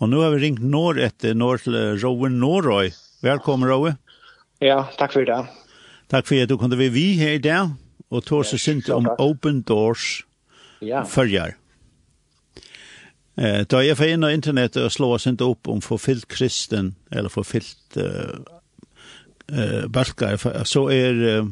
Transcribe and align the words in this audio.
Og 0.00 0.08
nu 0.08 0.20
har 0.20 0.30
vi 0.30 0.44
ringt 0.46 0.62
norr 0.64 0.96
etter 1.04 1.34
Nord 1.34 1.60
til 1.66 1.76
Rowe 2.00 2.30
Norroy. 2.30 2.90
Velkommen, 3.22 3.68
Rowe. 3.68 3.96
Ja, 4.60 4.84
tack 4.98 5.12
för 5.12 5.24
det. 5.24 5.46
Tack 6.08 6.26
för 6.26 6.42
at 6.42 6.48
du 6.48 6.58
kunde 6.58 6.76
vi 6.76 6.88
vi 6.88 7.14
här 7.14 7.38
dag, 7.38 7.70
och 8.08 8.24
tog 8.24 8.46
sig 8.46 8.58
sint 8.58 8.88
om 8.88 9.06
Open 9.18 9.62
Doors. 9.62 10.24
Ja. 10.80 11.04
følger. 11.04 11.56
Eh, 13.36 13.66
da 13.66 13.82
jag 13.82 13.96
får 13.96 14.06
inn 14.06 14.20
på 14.20 14.30
internet 14.30 14.76
och 14.76 14.92
slår 14.92 15.14
oss 15.14 15.26
inte 15.26 15.44
upp 15.44 15.68
om 15.68 15.80
forfylt 15.80 16.28
kristen 16.28 16.94
eller 17.10 17.28
forfylt 17.28 17.96
uh, 17.96 18.04
eh, 19.52 19.86
balkar. 19.86 20.64
Så 20.64 20.90
är 20.90 21.46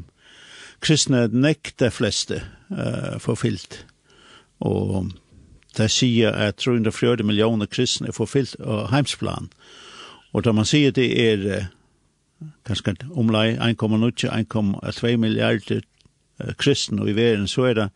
kristne 0.81 1.29
kristna 1.29 1.29
de 1.77 1.91
fleste 1.91 2.43
eh, 2.71 3.19
forfylt. 3.19 3.85
Och 4.59 5.05
det 5.79 5.91
sier 5.95 6.35
at 6.35 6.59
340 6.61 7.25
millioner 7.27 7.67
kristne 7.71 8.11
er 8.11 8.17
forfylt 8.17 8.57
av 8.61 8.89
heimsplan. 8.93 9.51
Og 10.35 10.45
da 10.45 10.53
man 10.53 10.69
sier 10.69 10.93
det 10.95 11.09
er 11.23 11.69
kanskje 12.67 12.97
omlai 13.17 13.57
1,2 13.57 15.17
milliarder 15.17 15.83
kristne 16.59 17.09
i 17.09 17.17
verden, 17.17 17.49
så 17.49 17.71
er 17.71 17.75
det 17.75 17.89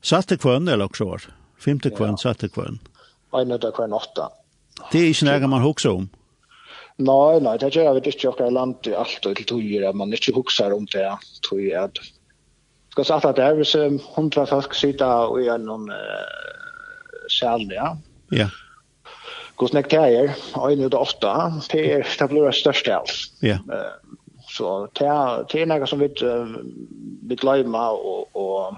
satte 0.00 0.38
kvønn, 0.40 0.68
eller 0.68 0.88
også 0.88 1.04
år. 1.04 1.26
Femte 1.60 1.90
kvønn, 1.90 2.16
ja. 2.16 2.28
satte 2.28 2.48
kvann. 2.52 2.78
av 3.32 3.72
kvann 3.76 3.96
åtta. 3.96 4.30
Det 4.92 5.00
er 5.00 5.10
ikke 5.10 5.28
nærmere 5.28 5.52
man 5.56 5.64
hokser 5.64 5.96
om. 5.96 6.08
Nei, 6.96 7.38
nei, 7.44 7.56
det 7.60 7.74
gjør 7.74 7.98
vi 7.98 8.08
ikke 8.08 8.30
akkurat 8.30 8.54
land 8.56 8.88
i 8.88 8.94
alt 8.96 9.26
og 9.28 9.36
til 9.36 9.48
togjer, 9.50 9.88
at 9.88 9.96
man 9.96 10.12
ikke 10.16 10.32
hukser 10.36 10.72
om 10.72 10.86
det, 10.92 11.08
tog 11.44 11.60
jeg. 11.60 12.06
Skal 12.92 13.04
sagt 13.04 13.26
at 13.28 13.36
det 13.36 13.44
er 13.44 13.58
hvis 13.58 13.74
hundra 14.14 14.46
folk 14.48 14.74
sitter 14.74 15.28
og 15.28 15.42
gjør 15.44 15.60
noen 15.60 15.90
uh, 15.92 16.55
særlig. 17.32 17.76
Ja. 17.76 17.94
Ja. 18.32 18.48
Hvordan 19.58 19.84
jeg 19.90 20.14
er, 20.14 20.34
øyne 20.60 20.86
ut 20.86 20.94
av 20.94 21.06
åtta, 21.06 21.34
det 21.72 21.84
er 21.92 22.02
det 22.18 22.28
blir 22.28 22.44
det 22.44 22.54
største 22.58 22.92
av. 22.92 23.12
Ja. 23.42 23.58
Så 24.48 24.88
det 24.98 25.06
er 25.08 25.46
det 25.50 25.62
er 25.62 25.70
noe 25.70 25.88
som 25.88 26.00
vi, 26.00 26.10
vi 27.28 27.38
glemmer, 27.40 27.96
og, 27.96 28.36
og, 28.36 28.76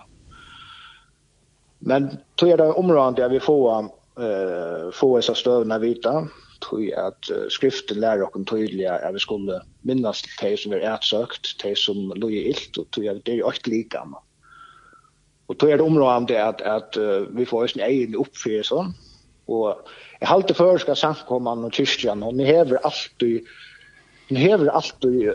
men 1.80 2.12
tog 2.36 2.52
jeg 2.52 2.60
det 2.60 2.74
området 2.74 3.24
jeg 3.24 3.34
vi 3.36 3.42
får, 3.42 3.90
uh, 4.18 4.90
få 4.94 5.16
disse 5.16 5.34
støvene 5.38 5.80
vite, 5.82 6.14
tror 6.62 6.80
jeg 6.82 6.94
at 6.98 7.32
skriften 7.54 8.00
lærer 8.02 8.26
oss 8.26 8.46
tydelig 8.50 8.88
at 8.90 9.14
vi 9.14 9.22
skulle 9.22 9.60
minnes 9.86 10.22
til 10.22 10.38
de 10.42 10.62
som 10.62 10.72
er 10.74 10.86
ætsøkt, 10.94 11.52
de 11.62 11.74
som 11.78 12.10
lå 12.16 12.30
i 12.34 12.48
ilt, 12.50 12.78
og 12.78 12.88
tror 12.90 13.04
jeg 13.04 13.22
det 13.26 13.34
er 13.34 13.42
jo 13.42 13.52
ikke 13.52 13.74
like 13.74 14.00
annet. 14.00 14.27
Og 15.48 15.58
tog 15.58 15.70
er 15.70 15.76
det 15.76 15.86
området 15.86 16.36
at 16.36 16.60
at 16.60 16.98
vi 17.36 17.44
får 17.44 17.70
en 17.76 17.84
egen 17.90 18.16
uppfyrelse. 18.16 18.68
sånn. 18.68 18.94
Og 19.48 19.88
jeg 20.20 20.28
halte 20.28 20.54
för 20.54 20.78
ska 20.78 20.94
samkomman 20.94 21.64
och 21.64 21.72
kyrkan 21.72 22.22
och 22.22 22.34
ni 22.34 22.44
hever 22.44 22.78
alltid 22.82 23.46
Ni 24.30 24.40
hever 24.40 24.66
alltid 24.66 25.32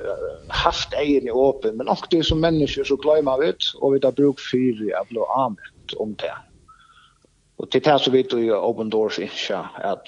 haft 0.47 0.94
egen 0.94 1.28
i 1.28 1.31
åpen, 1.31 1.78
men 1.78 1.88
också 1.88 2.23
som 2.23 2.39
människor 2.39 2.84
så 2.84 2.95
glömmer 2.95 3.38
vi 3.38 3.53
och 3.80 3.95
vi 3.95 4.00
har 4.03 4.11
bruk 4.11 4.39
för 4.39 5.02
att 5.02 5.09
bli 5.09 5.19
använt 5.38 5.94
om 5.97 6.16
det. 6.16 6.36
Och 7.58 7.72
till 7.72 7.81
det 7.81 8.00
så 8.00 8.11
vet 8.11 8.34
vi 8.34 8.52
Open 8.52 8.89
Doors 8.89 9.19
inte 9.19 9.58
att 9.75 10.08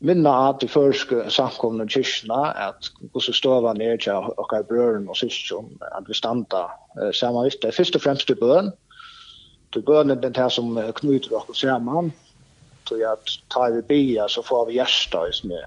minna 0.00 0.32
at 0.48 0.60
de 0.60 0.68
første 0.68 1.24
samkomne 1.32 1.86
kyrkene, 1.88 2.40
at 2.68 2.90
hvordan 3.12 3.34
støva 3.34 3.72
ned 3.72 3.98
til 4.04 4.12
okkar 4.36 4.66
brøren 4.68 5.08
og 5.08 5.16
syskjøn, 5.16 5.70
at 5.96 6.08
vi 6.08 6.16
standa 6.16 6.66
uh, 7.00 7.12
saman 7.12 7.48
vitt. 7.48 7.60
Det 7.62 7.70
er 7.70 7.78
først 7.78 7.96
og 7.96 8.04
fremst 8.04 8.26
til 8.28 8.38
bøn. 8.40 8.72
Til 9.72 9.82
bøn 9.82 10.10
er 10.10 10.20
det 10.20 10.36
her 10.36 10.52
som 10.52 10.76
knyter 11.00 11.38
okkar 11.40 11.56
saman. 11.56 12.12
Til 12.86 13.02
at 13.08 13.38
tar 13.50 13.72
vi 13.74 13.82
bia, 13.88 14.28
så 14.28 14.44
får 14.46 14.68
vi 14.68 14.78
gjersta 14.78 15.24
i 15.26 15.34
sånne 15.34 15.64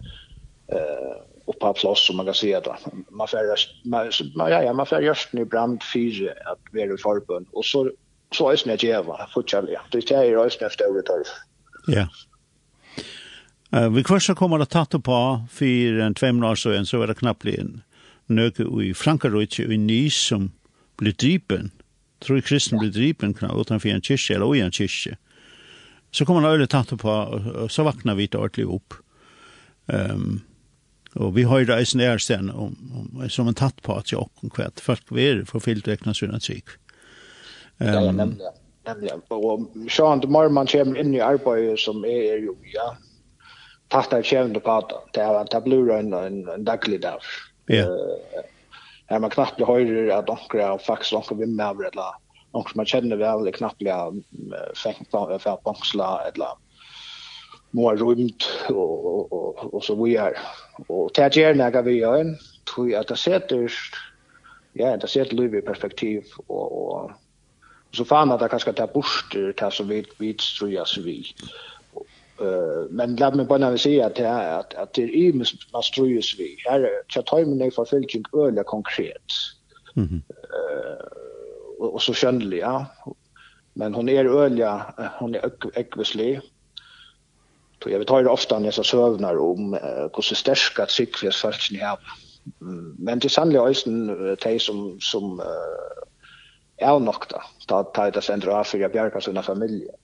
uh, 0.75 1.17
oppa 1.49 1.73
plås, 1.73 2.05
som 2.05 2.21
man 2.21 2.29
kan 2.29 2.37
si 2.37 2.53
det. 2.53 2.77
Man 3.09 3.27
får 3.27 3.49
ja, 3.49 4.61
ja, 4.61 4.73
man 4.73 4.87
får 4.87 5.03
gjersten 5.03 5.41
i 5.41 5.49
brand 5.49 5.81
fyre, 5.83 6.37
at 6.51 6.73
vi 6.73 6.85
er 6.85 6.93
i 6.93 7.01
forbøn. 7.01 7.49
Og 7.57 7.65
så, 7.65 7.87
så 8.35 8.47
er 8.47 8.55
det 8.55 8.63
sånn 8.63 8.75
at 8.77 8.85
djeva. 8.85 9.17
Det 9.25 9.55
er 9.57 9.65
det 9.65 9.73
er 9.73 9.89
det 9.91 10.61
er 10.61 10.93
det 11.01 11.07
er 11.09 11.23
det 11.23 12.05
Uh, 13.75 13.89
vi 13.89 14.03
kvarsa 14.03 14.35
kommer 14.35 14.59
det 14.59 14.71
tatt 14.73 14.95
på 15.03 15.19
for 15.51 16.01
en 16.01 16.15
tvei 16.17 16.31
år 16.31 16.55
siden, 16.55 16.85
så 16.85 16.97
var 16.97 17.07
det 17.07 17.19
knappt 17.19 17.45
en 17.53 17.81
nøke 18.27 18.65
i 18.83 18.93
Frankrike 18.93 19.65
og 19.65 19.73
i 19.73 19.77
Nys 19.77 20.17
som 20.29 20.51
ble 20.97 21.13
drypen. 21.13 21.71
Tror 22.19 22.41
kristen 22.41 22.79
ble 22.81 22.89
drypen 22.93 23.33
knappt 23.33 23.65
utenfor 23.65 23.93
en 23.93 24.01
kyrkje 24.01 24.35
eller 24.35 24.55
i 24.55 24.63
en 24.65 24.73
kyrkje. 24.73 25.15
Så 26.11 26.25
kommer 26.25 26.41
det 26.41 26.55
øyelig 26.55 26.69
tatt 26.73 26.93
på, 26.97 27.09
og 27.09 27.69
så 27.71 27.85
vaknar 27.85 28.17
vi 28.17 28.27
til 28.27 28.41
ordentlig 28.41 28.65
opp. 28.67 28.97
Um, 29.85 30.41
og 31.15 31.35
vi 31.35 31.43
har 31.49 31.69
eisen 31.73 32.01
er 32.01 32.17
sen 32.21 32.49
om, 32.49 32.75
om, 32.93 33.29
som 33.29 33.47
en 33.49 33.57
tatt 33.57 33.81
på 33.85 33.95
at 33.97 34.11
jeg 34.11 34.21
åkken 34.21 34.53
kvett, 34.53 34.81
folk 34.81 35.13
vi 35.13 35.25
er 35.25 35.45
forfyllt 35.49 35.87
vekna 35.89 36.13
sina 36.13 36.41
trygg. 36.41 36.73
Um, 37.77 37.93
ja, 37.93 38.11
nemlig. 38.11 38.49
Nämligen. 38.85 39.21
Och 39.29 39.69
sjåan 39.87 40.21
til 40.21 40.29
morgen 40.29 40.53
man 40.53 40.67
kommer 40.67 40.99
in 40.99 41.15
i 41.15 41.21
arbetet 41.21 41.79
som 41.79 42.05
är 42.05 42.37
ju, 42.37 42.55
ja, 42.73 42.97
tatt 43.89 44.13
av 44.13 44.23
på 44.23 44.63
pata. 44.65 45.01
Det 45.13 45.21
er 45.23 45.39
en 45.39 45.51
tablur 45.51 45.91
en, 45.95 46.13
en 46.13 46.65
daglig 46.65 47.01
dag. 47.01 47.25
Ja. 47.69 47.85
Yeah. 47.85 47.89
Uh, 48.39 48.47
er 49.09 49.21
man 49.21 49.33
knappt 49.33 49.61
høyrer 49.65 50.11
at 50.13 50.29
onker 50.29 50.61
er 50.61 50.81
faktisk 50.85 51.31
med 51.31 51.39
vimmer 51.41 51.85
eller 51.89 52.17
onker 52.57 52.77
man 52.77 52.89
kjenner 52.89 53.17
vel 53.17 53.49
knappt 53.55 53.87
er 53.89 54.19
fengt 54.77 55.09
for 55.09 55.61
bangsla 55.65 56.09
eller 56.29 56.57
må 57.77 57.91
rumt 57.97 58.45
og, 58.69 58.93
og, 59.05 59.33
og, 59.33 59.73
og 59.73 59.83
så 59.85 59.95
vi 59.97 60.15
er. 60.17 60.37
Og 60.87 61.11
det 61.15 61.25
er 61.25 61.37
gjerne 61.37 61.69
vi 61.85 61.99
vil 62.01 62.21
en, 62.21 62.35
tror 62.69 62.87
jeg 62.89 62.99
at 62.99 63.09
det 63.09 63.17
setter, 63.21 63.79
ja, 64.77 64.95
det 64.97 65.09
setter 65.09 65.37
liv 65.37 65.57
i 65.57 65.65
perspektiv 65.65 66.25
og, 66.47 66.69
og 66.69 67.97
så 67.97 68.05
fann 68.05 68.31
at 68.33 68.41
det 68.41 68.51
kanskje 68.53 68.73
tar 68.77 68.93
bort 68.93 69.33
det 69.33 69.73
som 69.73 69.89
vi, 69.89 70.03
vi 70.21 70.33
tror 70.37 70.69
jeg 70.73 71.05
vi. 71.05 71.19
Uh, 72.41 72.85
men 72.89 73.15
låt 73.15 73.35
mig 73.35 73.45
bara 73.45 73.77
säga 73.77 74.05
att 74.05 74.15
det 74.15 74.25
är 74.25 74.59
att, 74.59 74.73
att 74.73 74.93
det 74.93 75.03
är 75.03 75.07
ju 75.07 75.33
man 75.73 75.83
strujas 75.83 76.35
vi. 76.37 76.57
Här 76.69 76.89
chatheimen 77.07 77.61
är 77.61 77.71
förföljd 77.71 78.25
öliga 78.33 78.63
konkret. 78.63 79.31
Mm 79.95 80.09
-hmm. 80.09 80.15
uh, 80.15 81.05
och, 81.79 81.93
och 81.93 82.01
så 82.01 82.13
skönlig, 82.13 82.59
ja. 82.59 82.85
Men 83.73 83.93
hon 83.93 84.09
är 84.09 84.25
öliga, 84.25 84.93
hon 85.19 85.35
är 85.35 85.51
äckveslig. 85.73 86.41
Så 87.83 87.89
jag 87.89 87.99
vet 87.99 88.09
har 88.09 88.23
det 88.23 88.29
ofta 88.29 88.59
när 88.59 88.73
jag 88.77 88.85
sövnar 88.85 89.37
om 89.37 89.73
uh, 89.73 90.09
hur 90.13 90.21
så 90.21 90.35
starka 90.35 90.85
tryckfjes 90.85 91.41
falskt 91.41 91.71
ni 91.71 91.79
har. 91.79 91.99
Men 92.97 93.19
det 93.19 93.27
är 93.27 93.29
sannolikt 93.29 93.69
ösen 93.69 94.07
de 94.43 94.59
som, 94.59 94.97
som 94.99 95.39
uh, 95.39 95.45
är 96.77 96.99
nokta. 96.99 97.43
da 97.67 97.83
tar 97.83 98.11
det 98.11 98.21
sen 98.21 98.39
drar 98.39 98.63
för 98.63 98.77
jag 98.77 98.91
bjärkar 98.91 99.19
sina 99.19 99.43
familjer. 99.43 99.95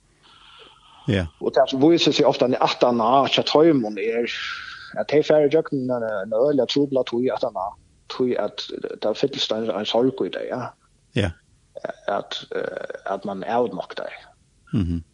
Ja. 1.08 1.26
Og 1.40 1.54
det 1.54 1.66
som 1.70 1.82
viser 1.82 2.12
seg 2.12 2.26
ofte 2.26 2.48
i 2.50 2.58
at 2.60 2.82
han 2.82 3.00
har 3.00 3.28
ikke 3.30 3.44
er 4.02 4.30
at 4.96 5.10
det 5.10 5.18
er 5.18 5.26
færre 5.26 5.50
jøkken 5.52 5.90
en 5.90 6.32
øl, 6.32 6.56
jeg 6.56 6.68
tror 6.68 6.86
blad 6.86 7.04
tog 7.06 7.26
at 7.34 7.42
han 7.44 7.56
har 7.56 7.74
tog 8.08 8.30
at 8.38 8.62
det 9.02 9.04
er 9.04 9.18
fyllstein 9.18 9.64
en 9.64 9.70
en 9.70 9.86
sorg 9.86 10.26
i 10.26 10.28
det, 10.28 10.46
ja. 10.50 10.66
Ja. 11.14 11.30
At, 12.08 12.44
at 13.06 13.24
man 13.24 13.42
er 13.42 13.74
nok 13.74 13.96
der. 13.96 14.12
Mhm. 14.72 15.04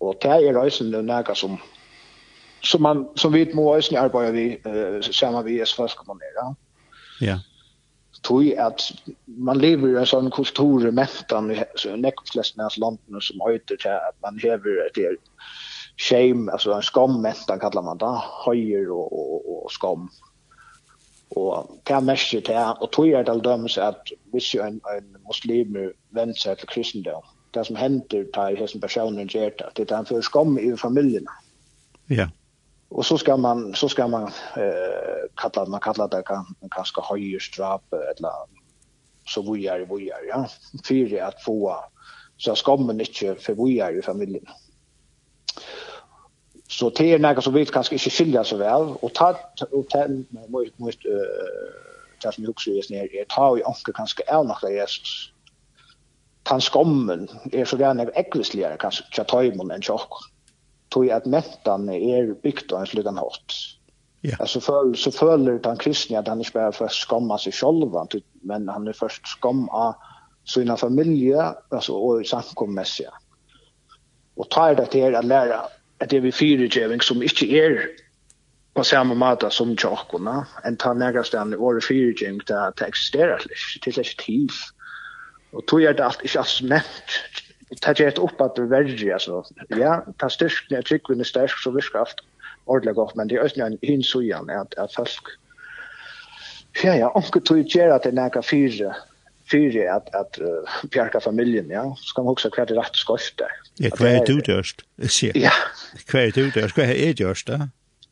Og 0.00 0.16
det 0.22 0.30
er 0.30 0.60
røysen 0.60 0.90
nega 1.06 1.34
som 1.34 1.58
som 2.62 2.82
man 2.82 3.06
som 3.16 3.32
vi 3.32 3.46
må 3.54 3.74
røysen 3.74 3.96
arbeide 3.96 4.32
vi 4.32 4.56
uh, 4.64 5.00
sammen 5.00 5.44
vi 5.44 5.60
er 5.60 5.64
svensk 5.64 6.06
man 6.06 6.20
er, 6.22 6.44
ja. 6.44 6.54
Ja 7.26 7.38
tog 8.22 8.46
at 8.58 8.92
man 9.26 9.58
lever 9.58 9.88
i 9.88 9.98
en 10.00 10.08
sånn 10.08 10.30
kultur 10.34 10.90
mäftan 10.92 11.50
i 11.52 11.58
så 11.80 11.96
näckflästnas 11.96 12.78
landene 12.78 13.20
som 13.24 13.40
öter 13.48 13.76
til 13.76 13.90
att 13.90 14.16
man 14.22 14.40
lever 14.42 14.86
et 14.86 14.98
er 14.98 15.16
shame 15.96 16.52
alltså 16.52 16.72
en 16.72 16.82
skam 16.82 17.20
mentan 17.22 17.60
kallar 17.60 17.82
man 17.82 17.98
det 17.98 18.20
höjer 18.44 18.90
och 18.90 19.12
og, 19.12 19.64
og 19.64 19.72
skam. 19.72 20.08
Och 21.30 21.80
kan 21.84 22.04
mest 22.04 22.32
det 22.32 22.74
Og 22.80 22.92
tog 22.92 23.08
er 23.08 23.22
det 23.22 23.44
döms 23.44 23.78
att 23.78 24.12
visst 24.32 24.54
en 24.54 24.80
en 24.96 25.16
muslim 25.26 25.76
vender 26.10 26.34
seg 26.34 26.58
til 26.58 26.68
kristendom 26.68 27.22
det 27.54 27.66
som 27.66 27.76
händer 27.76 28.24
tar 28.34 28.56
hesen 28.56 28.80
personen 28.80 29.28
gjør 29.28 29.50
det 29.58 29.76
det 29.76 29.90
er 29.90 29.98
en 29.98 30.06
för 30.06 30.20
skam 30.20 30.58
i 30.58 30.76
familjen 30.76 31.26
ja. 32.10 32.26
Och 32.90 33.06
så 33.06 33.18
ska 33.18 33.36
man 33.36 33.74
så 33.74 33.88
ska 33.88 34.08
man 34.08 34.22
eh 34.56 35.20
kalla 35.34 35.66
man 35.66 35.80
kallar 35.80 36.08
det 36.08 36.22
kan 36.22 36.54
kanske 36.70 37.00
höjerstrap 37.00 37.92
eller 37.92 38.32
så 39.26 39.42
vojar 39.42 39.80
vojar 39.80 40.18
ja 40.28 40.48
för 40.84 41.22
att 41.22 41.42
få 41.42 41.84
så 42.36 42.54
ska 42.54 42.76
man 42.76 43.00
inte 43.00 43.34
för 43.34 43.54
vojar 43.54 43.98
i 43.98 44.02
familjen. 44.02 44.46
Så 46.68 46.90
det 46.90 47.12
är 47.12 47.18
något 47.18 47.44
som 47.44 47.54
vi 47.54 47.66
kanske 47.66 47.94
inte 47.94 48.10
skiljer 48.10 48.42
så 48.42 48.56
väl 48.56 48.82
och 49.00 49.14
ta 49.14 49.36
och 49.70 49.88
ta 49.88 50.08
mot 50.48 50.78
mot 50.78 51.04
eh 51.04 51.90
tas 52.20 52.38
mig 52.38 52.48
också 52.48 52.70
just 52.70 52.90
ner 52.90 53.24
ta 53.28 53.56
ju 53.56 53.62
också 53.62 53.92
kanske 53.92 54.22
är 54.26 54.44
något 54.44 54.60
där 54.60 54.70
Jesus. 54.70 55.32
Tan 56.42 56.60
skommen 56.60 57.28
är 57.52 57.64
så 57.64 57.76
gärna 57.76 58.02
äckligare 58.02 58.76
kanske 58.78 59.04
tja 59.10 59.24
tajmon 59.24 59.70
chock. 59.70 59.84
tjock 59.84 60.10
tog 60.90 61.10
att 61.10 61.26
mentan 61.26 61.88
är 61.88 62.42
byggt 62.42 62.72
av 62.72 62.80
en 62.80 62.86
slutan 62.86 63.18
hot. 63.18 63.54
Ja. 64.20 64.36
Alltså 64.38 64.60
för 64.60 64.94
så 64.94 65.10
följer 65.10 65.58
den 65.58 65.76
kristne 65.76 66.18
att 66.18 66.28
han 66.28 66.38
inte 66.38 66.50
bara 66.54 66.72
för 66.72 66.88
skamma 66.88 67.38
sig 67.38 67.52
själv 67.52 67.88
men 68.42 68.68
han 68.68 68.88
är 68.88 68.92
först 68.92 69.22
av 69.70 69.94
sina 70.44 70.76
familjer 70.76 71.54
alltså 71.70 71.92
och 71.92 72.26
samkommässiga. 72.26 73.10
Och 74.34 74.50
tar 74.50 74.74
det 74.74 74.86
till 74.86 75.14
att 75.14 75.24
lära 75.24 75.60
att 75.98 76.08
det 76.08 76.16
är 76.16 76.20
vi 76.20 76.32
fyra 76.32 76.98
som 77.00 77.22
inte 77.22 77.44
är 77.46 77.88
på 78.74 78.84
samma 78.84 79.14
måte 79.14 79.50
som 79.50 79.76
tjockorna. 79.76 80.46
En 80.64 80.76
tar 80.76 80.94
några 80.94 81.24
ställen 81.24 81.52
i 81.52 81.56
året 81.56 81.84
fyra 81.88 82.14
gävning 82.20 82.40
där 82.46 82.72
det 82.76 82.84
existerar. 82.84 83.42
Det 83.84 83.90
är 83.90 83.98
inte 83.98 84.24
till. 84.24 84.48
Och 85.52 85.66
tog 85.66 85.82
är 85.82 85.94
det 85.94 86.04
allt 86.04 86.22
inte 86.22 86.38
alls 86.38 86.62
nämnt 86.62 87.10
det 87.70 87.98
gjør 87.98 88.08
et 88.08 88.18
opp 88.18 88.40
at 88.42 88.56
det 88.56 88.70
verre, 88.70 89.12
altså. 89.14 89.42
Ja, 89.78 90.00
ta 90.20 90.28
styrk 90.28 90.70
jeg 90.70 90.84
trykker 90.88 91.14
vi 91.14 91.24
styrk, 91.24 91.54
så 91.62 91.70
virker 91.74 92.02
alt 92.02 92.24
ordentlig 92.66 92.94
godt, 92.94 93.16
men 93.16 93.30
det 93.30 93.38
er 93.38 93.42
også 93.42 93.66
en 93.66 93.78
hynsøyan, 93.82 94.50
at, 94.50 94.74
at 94.78 94.94
folk, 94.96 95.30
ja, 96.84 96.94
ja, 96.94 97.08
omkje 97.14 97.40
tog 97.40 97.64
gjør 97.64 97.94
at 97.94 98.04
det 98.04 98.12
er 98.12 98.18
nægge 98.22 98.42
fire, 98.42 98.94
fire 99.50 99.88
at, 99.96 100.10
at 100.14 100.38
uh, 100.42 100.88
bjerke 100.90 101.20
familien, 101.20 101.70
ja, 101.70 101.84
så 101.96 102.14
kan 102.14 102.24
man 102.24 102.36
også 102.36 102.52
hva 102.54 102.66
det 102.68 102.78
rett 102.78 102.96
skoft 102.96 103.38
der. 103.38 103.52
Ja, 103.80 103.90
hva 103.98 104.14
er 104.18 104.24
du 104.28 104.38
dørst? 104.44 104.84
Ja. 105.34 105.54
Hva 106.10 106.26
er 106.26 106.34
du 106.36 106.50
dørst? 106.54 106.78
Hva 106.78 106.90
er 106.90 107.14
dørst 107.18 107.48
da? 107.50 107.68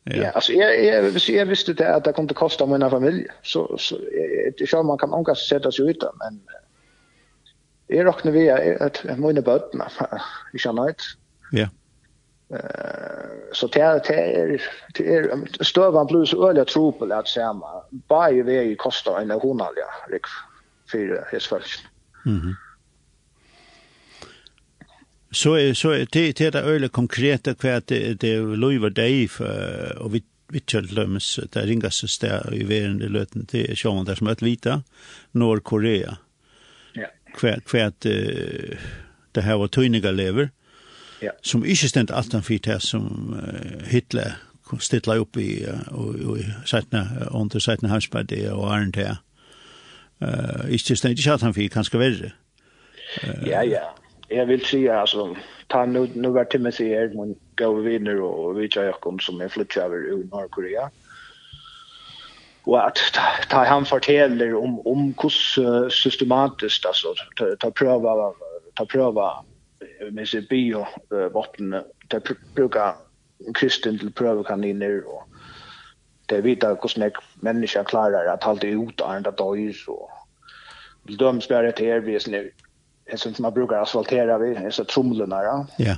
Ja. 0.09 0.15
ja, 0.15 0.29
alltså 0.29 0.53
jag 0.53 0.85
jag 0.85 1.01
visste 1.01 1.33
jag 1.33 1.45
visste 1.45 1.73
det 1.73 1.95
att 1.95 2.03
det 2.03 2.13
kommer 2.13 2.29
att 2.29 2.35
kosta 2.35 2.65
mina 2.65 2.89
familj 2.89 3.27
så 3.43 3.77
så 3.77 3.99
jag 4.57 4.67
tror 4.69 4.83
man 4.83 4.97
kan 4.97 5.13
angas 5.13 5.47
sätta 5.47 5.71
sig 5.71 5.89
utan 5.89 6.09
men 6.19 6.41
Jeg 7.89 8.05
råkner 8.05 8.31
vi 8.31 8.45
at 8.49 9.01
jeg 9.05 9.17
må 9.17 9.31
inn 9.31 9.41
i 9.41 9.45
bøtene, 9.45 9.87
ikke 10.53 10.69
annet. 10.69 11.05
Ja. 11.55 11.67
Så 13.53 13.69
det 13.73 13.81
er, 13.81 13.99
det 14.05 14.15
er, 14.17 14.69
det 14.97 15.07
er 15.15 15.65
støven 15.65 16.07
blir 16.09 16.25
så 16.25 16.47
øyelig 16.47 16.67
tro 16.69 16.89
på 16.91 17.05
det 17.09 17.17
at 17.17 17.29
se 17.29 17.45
meg. 17.57 17.83
Bare 18.09 18.45
vi 18.45 18.75
koster 18.79 19.19
en 19.19 19.33
hundalja, 19.41 19.89
Rik, 20.13 20.29
for 20.89 21.15
hans 21.17 21.33
hesfølgelsen. 21.33 21.85
Mhm. 22.25 22.57
Så 25.31 25.53
er, 25.53 25.73
så 25.73 25.91
er, 25.93 26.05
det 26.13 26.37
det 26.37 26.55
är 26.55 26.63
öle 26.63 26.87
konkreta 26.89 27.53
hva 27.53 27.79
det 27.79 28.21
det 28.21 28.39
lovar 28.57 28.89
dig 28.89 29.29
för 29.29 29.97
og 30.01 30.13
vi 30.13 30.23
vi 30.49 30.61
kjøldlømmes, 30.65 31.39
det 31.53 31.65
ringaste 31.69 32.07
sted 32.07 32.53
i 32.53 32.63
verden 32.63 33.01
i 33.05 33.07
løten, 33.11 33.45
det 33.51 33.67
er 33.69 33.77
sjåan 33.77 34.07
der 34.07 34.17
som 34.17 34.27
er 34.27 34.37
et 34.37 34.41
vita, 34.41 34.81
Nordkorea 35.37 36.17
kvært 37.33 37.65
kvært 37.65 38.05
uh, 38.05 38.77
det 39.35 39.41
här 39.41 39.57
var 39.57 39.67
tunniga 39.67 40.11
lever. 40.11 40.49
Ja. 41.21 41.31
Som 41.41 41.65
inte 41.65 41.89
ständ 41.89 42.11
alt 42.11 42.33
han 42.33 42.43
fyrt 42.43 42.65
her 42.65 42.79
som 42.79 43.33
uh, 43.33 43.85
Hitler 43.85 44.31
stilla 44.79 45.15
upp 45.15 45.37
i 45.37 45.65
och 45.91 46.15
og 46.25 46.37
sætna 46.65 47.07
under 47.31 47.59
sætna 47.59 47.89
hans 47.89 48.07
på 48.07 48.21
det 48.21 48.51
och 48.51 48.73
arnt 48.73 48.95
här. 48.95 49.15
Eh 50.21 50.71
inte 50.71 50.95
ständ 50.95 51.17
inte 51.17 51.31
alt 51.31 51.41
han 51.41 51.53
fick 51.53 51.73
kanske 51.73 51.97
värre. 51.97 52.31
Ja 53.45 53.63
ja. 53.63 53.95
Jag 54.27 54.45
vill 54.45 54.65
se 54.65 54.89
alltså 54.89 55.35
ta 55.67 55.85
nu 55.85 56.09
nu 56.13 56.29
vart 56.29 56.51
til 56.51 56.61
meg 56.61 56.73
ser 56.73 57.03
Edmund 57.03 57.35
go 57.55 57.73
vinner 57.73 58.21
och 58.21 58.59
vi 58.59 58.67
kör 58.67 58.91
kom 58.91 59.19
som 59.19 59.41
en 59.41 59.49
flyttar 59.49 59.81
över 59.81 59.97
ur 59.97 60.23
Nordkorea 60.31 60.89
och 62.63 62.87
att 62.87 62.97
ta 63.49 63.65
han 63.65 63.85
fortäller 63.85 64.55
om 64.55 64.79
om 64.87 65.13
hur 65.21 65.89
systematiskt 65.89 66.85
alltså 66.85 67.13
ta, 67.35 67.55
ta 67.59 67.71
pröva 67.71 68.33
ta 68.73 68.85
pröva 68.85 69.43
med 70.11 70.27
sig 70.27 70.41
bio 70.41 70.87
botten 71.33 71.83
ta 72.07 72.19
bruka 72.55 72.95
kristen 73.53 73.99
till 73.99 74.13
pröva 74.13 74.43
kaniner 74.43 75.07
och 75.07 75.23
det 76.25 76.41
vita 76.41 76.67
hur 76.67 77.11
människa 77.35 77.83
klarar 77.83 78.33
att 78.33 78.43
hålla 78.43 78.61
ut 78.61 79.01
andra 79.01 79.31
dagar 79.31 79.73
så 79.73 80.11
vill 81.03 81.17
de 81.17 81.41
spärra 81.41 81.71
till 81.71 81.85
er 81.85 81.99
vis 81.99 82.27
nu 82.27 82.51
en 83.11 83.17
som 83.17 83.33
man 83.39 83.53
brukar 83.53 83.75
asfaltera 83.75 84.37
vid, 84.37 84.57
en 84.57 84.71
sån 84.71 84.85
trumlorna. 84.85 85.67
Ja. 85.77 85.95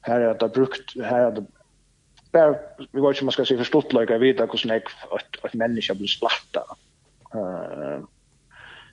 Här 0.00 0.20
är 0.20 0.34
det 0.34 0.48
brukt, 0.48 1.00
här 1.04 1.20
är 1.20 1.30
det 1.30 1.44
bare, 2.32 2.58
vi 2.92 3.00
vet 3.00 3.08
inte 3.08 3.20
om 3.20 3.26
man 3.26 3.32
ska 3.32 3.44
säga 3.44 3.58
förstått 3.58 3.92
lika 3.92 4.18
vita 4.18 4.46
hvordan 4.46 4.74
jeg, 4.74 4.82
at, 5.12 5.38
at 5.44 5.54
människa 5.54 5.94
blir 5.94 6.08
splatta. 6.08 6.64
Uh, 7.34 8.04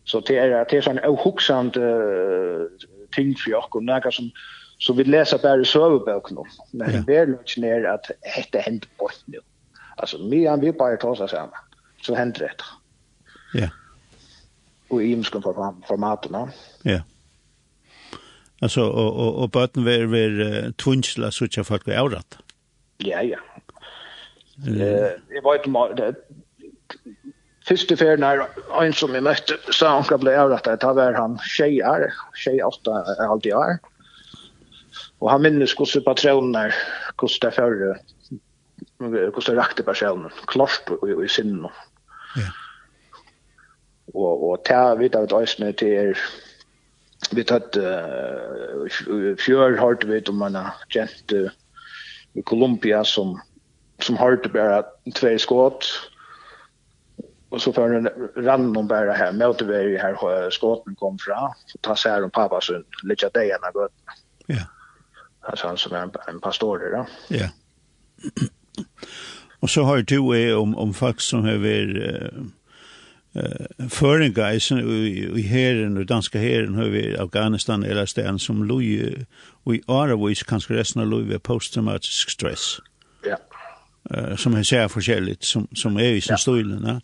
så 0.03 0.19
det 0.19 0.37
är 0.37 0.65
det 0.69 0.77
är 0.77 0.81
sån 0.81 0.99
avhuksand 0.99 1.77
uh, 1.77 2.67
ting 3.11 3.35
för 3.35 3.55
oss, 3.55 3.69
och 3.71 3.83
noe 3.83 4.11
som, 4.11 4.31
som 4.79 4.97
vi 4.97 5.03
läser 5.03 5.37
bara 5.37 5.61
i 5.61 5.65
søvebøkene 5.65 6.39
om. 6.39 6.49
Men 6.71 6.93
ja. 6.93 7.01
det 7.07 7.15
er 7.15 7.25
løyga 7.25 7.61
ned 7.61 7.85
at 7.85 8.11
dette 8.35 8.61
hender 8.65 8.89
på 8.97 9.09
nu. 9.25 9.39
Alltså 9.97 10.17
mye 10.17 10.49
han 10.49 10.61
vil 10.61 10.73
bare 10.73 10.97
ta 10.97 11.15
seg 11.15 11.29
sammen, 11.29 11.55
så 12.01 12.15
händer 12.15 12.39
det. 12.39 12.65
Ja. 13.53 13.69
Och 14.89 15.03
i 15.03 15.11
imsken 15.11 15.43
formatene. 15.87 16.47
Ja. 16.83 17.01
Alltså 18.61 18.81
och 18.81 19.15
och 19.15 19.43
och 19.43 19.49
bötten 19.49 19.85
ver 19.85 20.05
ver 20.05 20.71
tvinsla 20.71 21.31
så 21.31 21.47
tjafat 21.47 21.83
går 21.83 21.97
avrat. 21.97 22.37
Ja, 23.05 23.21
ja. 23.23 23.39
Jeg 24.65 25.43
vet 25.43 25.61
ikke 25.61 25.71
mal, 25.71 25.95
det 25.95 26.15
Fyrste 27.69 27.93
ferien 27.99 28.23
er 28.25 28.41
en 28.81 28.95
som 28.97 29.13
jeg 29.13 29.21
møtte, 29.21 29.59
sa 29.75 29.91
han 29.93 30.05
skal 30.07 30.17
bli 30.23 30.31
avrettet, 30.33 30.81
da 30.81 30.89
var 30.97 31.13
han 31.13 31.35
tjej 31.43 31.75
tjejer, 31.77 32.15
tjej 32.41 32.63
åtta 32.65 33.03
er 33.13 33.27
alltid 33.27 33.53
er. 33.53 33.77
Og 35.21 35.29
han 35.29 35.43
minnes 35.43 35.75
hvordan 35.77 36.05
patronen 36.07 36.57
er, 36.57 36.73
hvordan 37.19 37.43
det 37.43 37.49
er 37.51 37.57
før, 37.59 37.75
hvordan 38.97 39.45
det 39.51 39.57
rakte 39.59 39.85
personen, 39.85 40.33
klart 40.49 40.89
i, 40.97 41.13
i 41.13 41.29
sinnen. 41.29 41.69
Ja. 42.39 42.49
Og, 44.15 44.41
og 44.49 44.63
ta 44.65 44.95
vidt 44.97 45.13
av 45.19 45.27
et 45.27 45.37
øyne 45.37 45.69
til 45.77 45.93
er, 45.93 46.27
vi 47.35 47.45
tatt, 47.45 47.77
uh, 47.77 48.87
fjør 49.37 49.77
hørte 49.77 50.09
vi 50.09 50.23
om 50.31 50.41
en 50.47 50.57
kjente, 50.89 51.51
uh, 51.51 51.68
i 52.33 52.41
Colombia 52.41 53.03
som 53.03 53.41
som 53.99 54.17
hörde 54.17 54.49
bara 54.49 54.83
två 55.15 55.37
skott 55.37 55.85
och 57.49 57.61
så 57.61 57.73
för 57.73 57.93
en 57.93 58.09
random 58.45 58.87
bara 58.87 59.13
här 59.13 59.31
möter 59.31 59.65
vi 59.65 59.97
här 59.97 60.49
skotten 60.49 60.95
kom 60.95 61.17
fram 61.17 61.51
så 61.65 61.77
tar 61.77 61.95
sig 61.95 62.11
här 62.11 62.23
om 62.23 62.31
pappa 62.31 62.61
så 62.61 62.83
lite 63.03 63.29
där 63.33 63.61
när 63.61 63.71
gott. 63.71 63.91
Ja. 64.45 64.65
Alltså 65.41 65.67
han 65.67 65.77
som 65.77 65.93
är 65.93 66.03
en, 66.03 66.11
en 66.27 66.39
pastor 66.39 66.79
där. 66.79 67.05
Ja. 67.27 67.49
Och 69.59 69.69
så 69.69 69.83
har 69.83 69.97
du 69.97 70.49
eh, 70.49 70.57
om 70.57 70.77
om 70.77 70.93
folk 70.93 71.21
som 71.21 71.43
har 71.43 71.57
varit 71.57 71.97
uh 71.97 72.43
føringa 73.89 74.49
i 75.37 75.41
herren 75.41 75.97
og 75.97 76.09
danska 76.09 76.39
herren 76.39 76.75
har 76.75 76.89
vi 76.89 77.15
Afghanistan 77.15 77.83
eller 77.83 78.05
stan 78.05 78.39
som 78.39 78.63
loy 78.63 79.15
og 79.65 79.75
i 79.75 79.81
Aravis 79.87 80.43
kanskje 80.43 80.79
resten 80.79 81.01
av 81.01 81.07
loy 81.07 81.37
posttraumatisk 81.37 82.29
stress. 82.29 82.79
Ja. 83.25 83.37
Eh 84.11 84.35
som 84.35 84.55
är 84.55 84.63
så 84.63 84.89
forskjelligt 84.89 85.43
som 85.43 85.67
som 85.75 85.97
är 85.97 86.13
i 86.13 86.21
sin 86.21 86.37
stolen, 86.37 86.83
va? 86.83 87.01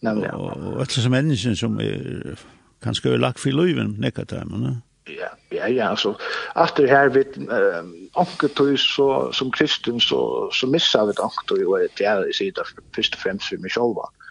Nämligen. 0.00 0.34
Och 0.34 0.76
alla 0.76 0.86
som 0.86 1.10
människan 1.10 1.56
som 1.56 1.80
är 1.80 2.36
kanske 2.82 3.08
är 3.08 3.18
lack 3.18 3.38
för 3.38 3.52
löven 3.52 3.96
neka 3.98 4.24
dem, 4.24 4.62
va? 4.62 4.76
Ja, 5.04 5.28
ja, 5.48 5.68
ja, 5.68 5.96
så 5.96 6.16
att 6.54 6.76
det 6.76 6.86
här 6.86 7.08
vid 7.08 7.26
eh 7.50 8.76
så 8.76 9.32
som 9.32 9.50
kristen 9.50 10.00
så 10.00 10.50
så 10.52 10.66
missar 10.66 11.06
vi 11.06 11.12
ankt 11.22 11.50
och 11.50 11.78
det 11.96 12.04
är 12.04 12.30
i 12.30 12.32
sidan 12.32 12.64
först 12.94 13.14
och 13.14 13.20
främst 13.20 13.44
för 13.44 13.56
mig 13.56 13.70
själva. 13.70 14.08
Mm 14.08 14.21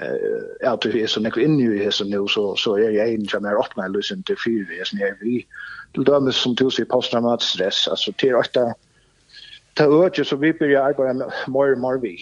eh 0.00 0.72
att 0.72 0.80
det 0.80 1.02
är 1.02 1.06
så 1.06 1.20
mycket 1.20 1.42
in 1.42 1.60
i 1.60 1.84
det 1.84 1.92
så 1.92 2.04
nu 2.04 2.26
så 2.28 2.56
så 2.56 2.76
är 2.76 2.90
jag 2.90 3.08
en 3.08 3.28
som 3.28 3.46
åt 3.46 3.76
mig 3.76 3.90
lösen 3.90 4.22
till 4.22 4.36
fyra 4.46 4.66
det 4.78 4.86
som 4.86 4.98
jag 4.98 5.14
vi 5.20 5.46
till 5.92 6.04
dem 6.04 6.32
som 6.32 6.54
du 6.54 6.70
sig 6.70 6.84
posttraumatisk 6.84 7.52
stress. 7.52 7.88
Alltså 7.88 8.12
till 8.12 8.34
att 8.34 8.56
ta 9.74 9.84
över 9.84 10.24
så 10.24 10.36
vi 10.36 10.52
börjar 10.52 10.82
arbeta 10.82 11.30
mer 11.46 11.72
och 11.72 11.78
mer 11.78 12.00
vi. 12.00 12.18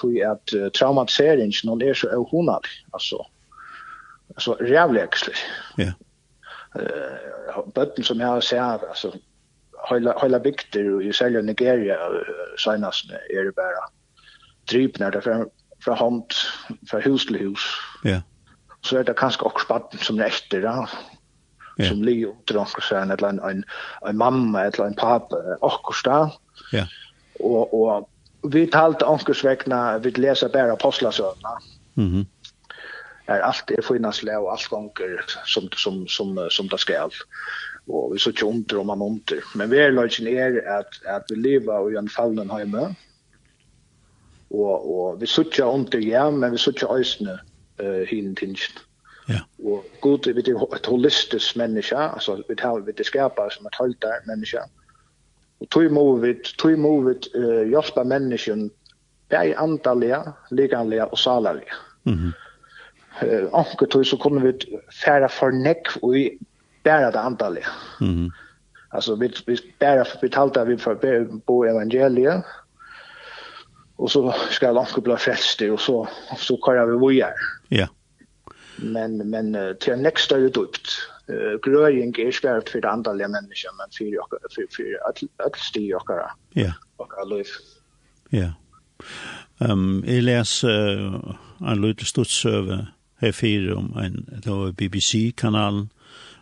Tror 0.00 0.24
att 0.24 0.72
traumatisering 0.78 1.52
någon 1.64 1.82
är 1.82 1.94
så 1.94 2.08
ohonad 2.08 2.64
alltså 2.90 3.26
alltså 4.34 4.64
jävligt 4.64 5.30
ja. 5.76 5.92
Eh 6.74 7.28
bötten 7.74 8.04
som 8.04 8.20
jeg 8.20 8.28
har 8.28 8.40
sett 8.40 8.82
altså 8.88 9.12
hela 9.90 10.18
hela 10.22 10.38
bygder 10.38 11.02
i 11.02 11.12
sälja 11.12 11.42
Nigeria 11.42 11.96
uh, 12.10 12.56
senast 12.58 13.10
er 13.10 13.44
det 13.44 13.54
bara 13.56 13.88
drivna 14.70 15.10
det 15.10 15.22
fra 15.84 15.94
hånd, 15.94 16.34
fra 16.90 17.00
hus 17.04 17.26
til 17.26 17.40
hus. 17.42 17.68
Ja. 18.04 18.20
Så 18.86 18.98
er 18.98 19.06
det 19.06 19.16
kanskje 19.18 19.46
også 19.46 19.64
spatten 19.66 20.02
som 20.02 20.18
nekter, 20.20 20.64
ja. 20.64 20.86
Som 21.78 22.02
ligger 22.02 22.32
under 22.32 22.56
noen 22.58 22.82
søren, 22.82 23.12
eller 23.14 23.28
en, 23.28 23.40
en, 23.46 23.60
en 24.08 24.18
mamma, 24.18 24.64
eller 24.66 24.88
en 24.88 24.96
pappa, 24.98 25.38
akkurat 25.62 26.08
da. 26.08 26.16
Ja. 26.74 26.86
Og, 27.38 27.70
og 27.74 28.50
vi 28.50 28.64
talte 28.66 29.06
akkurat 29.06 29.44
vekkene, 29.46 29.82
vi 30.02 30.10
leser 30.18 30.50
bare 30.54 30.74
apostlasøvnene. 30.74 31.54
Mhm. 31.94 32.24
Mm 32.24 32.26
er 33.28 33.44
allt 33.44 33.70
er 33.70 33.84
finasle 33.84 34.36
og 34.40 34.52
allt 34.54 34.70
gonger 34.72 35.34
som 35.46 35.68
som 35.76 36.06
som 36.08 36.38
som 36.50 36.68
det 36.68 36.80
skal. 36.80 37.12
Og 37.88 38.12
vi 38.12 38.20
så 38.20 38.32
tjunt 38.32 38.72
om 38.72 38.86
man 38.86 39.02
under. 39.02 39.44
Men 39.54 39.70
vi 39.70 39.78
er 39.78 39.90
løsning 39.96 40.36
er 40.38 40.60
at 40.78 41.00
at 41.06 41.28
vi 41.30 41.40
lever 41.40 41.90
i 41.90 41.98
en 41.98 42.08
fallen 42.08 42.50
hjemme 42.56 42.94
og 44.50 44.98
og 44.98 45.20
vi 45.20 45.26
søkja 45.26 45.66
under 45.68 45.98
ja, 45.98 46.30
men 46.30 46.52
vi 46.52 46.58
søkja 46.58 46.96
øysne 46.96 47.38
eh 47.80 48.08
hin 48.08 48.36
tingst. 48.36 48.84
Ja. 49.28 49.40
Og 49.64 49.84
god, 50.00 50.34
vi 50.34 50.42
det 50.42 50.54
et 50.76 50.86
holistisk 50.86 51.56
menneske, 51.56 51.96
altså 51.96 52.42
vi 52.48 52.54
tar 52.54 52.80
vi 52.80 52.92
det 52.92 53.06
skapa 53.06 53.48
som 53.50 53.66
et 53.66 53.76
haltar 53.80 54.24
menneske. 54.26 54.58
Og 55.60 55.70
tøy 55.70 55.88
mo 55.88 56.12
vi 56.12 56.34
tøy 56.58 56.76
mo 56.76 57.00
vi 57.00 57.14
eh 57.34 57.70
jasta 57.70 58.02
mennesken 58.02 58.70
bei 59.30 59.54
antalja, 59.56 60.22
leganlia 60.50 61.04
og 61.04 61.18
salalja. 61.18 61.74
Mhm. 62.04 62.32
Eh 63.22 63.48
anke 63.52 63.86
tøy 63.86 64.04
så 64.04 64.16
kunne 64.16 64.42
vi 64.42 64.52
færa 65.04 65.26
for 65.26 65.50
neck 65.50 65.98
og 66.02 66.16
i 66.16 66.30
bæra 66.84 67.10
det 67.10 67.18
antalja. 67.18 67.66
Mhm. 68.00 68.30
Altså 68.92 69.14
vi 69.14 69.28
vi 69.46 69.58
bæra 69.80 70.04
vi 70.22 70.28
talta 70.28 70.64
vi 70.64 70.78
for 70.78 70.94
bo 71.46 71.64
evangeliet 71.64 72.44
och 73.98 74.10
så 74.10 74.34
ska 74.50 74.72
Lansko 74.72 75.00
bli 75.00 75.16
frälst 75.16 75.60
och 75.60 75.80
så 75.80 76.08
så 76.36 76.56
kallar 76.56 76.86
vi 76.86 76.98
vad 76.98 77.12
gör. 77.12 77.34
Ja. 77.68 77.88
Men 78.76 79.30
men 79.30 79.76
till 79.80 79.96
nästa 79.96 80.36
är 80.36 80.40
det 80.40 80.44
djupt. 80.44 80.88
Eh 81.28 81.70
gröring 81.70 82.14
är 82.18 82.30
skarpt 82.30 82.68
för 82.68 82.86
andra 82.86 83.12
människor 83.12 83.70
men 83.78 83.88
för 83.98 84.04
jag 84.04 84.26
för 84.54 84.66
för 84.76 85.08
att 85.08 85.46
att 85.46 85.56
styra 85.58 85.98
jag. 86.06 86.30
Ja. 86.52 86.72
Och 86.96 87.12
alla 87.18 87.36
liv. 87.36 87.46
Ja. 88.28 88.52
Ehm 89.58 90.04
jag 90.06 90.22
läs 90.22 90.64
en 90.64 91.80
liten 91.80 92.06
studsöver 92.06 92.86
här 93.16 93.32
för 93.32 93.74
om 93.74 93.98
en 93.98 94.40
då 94.44 94.72
BBC 94.72 95.32
kanalen 95.36 95.88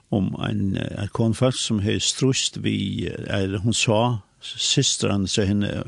om 0.09 0.47
en 0.51 0.77
en 0.77 1.09
konferens 1.09 1.61
som 1.61 1.81
har 1.81 1.99
strust 1.99 2.57
vi 2.57 3.07
eller 3.29 3.59
hon 3.59 3.75
sa 3.75 4.19
systern 4.41 5.29
så 5.29 5.43
henne 5.43 5.85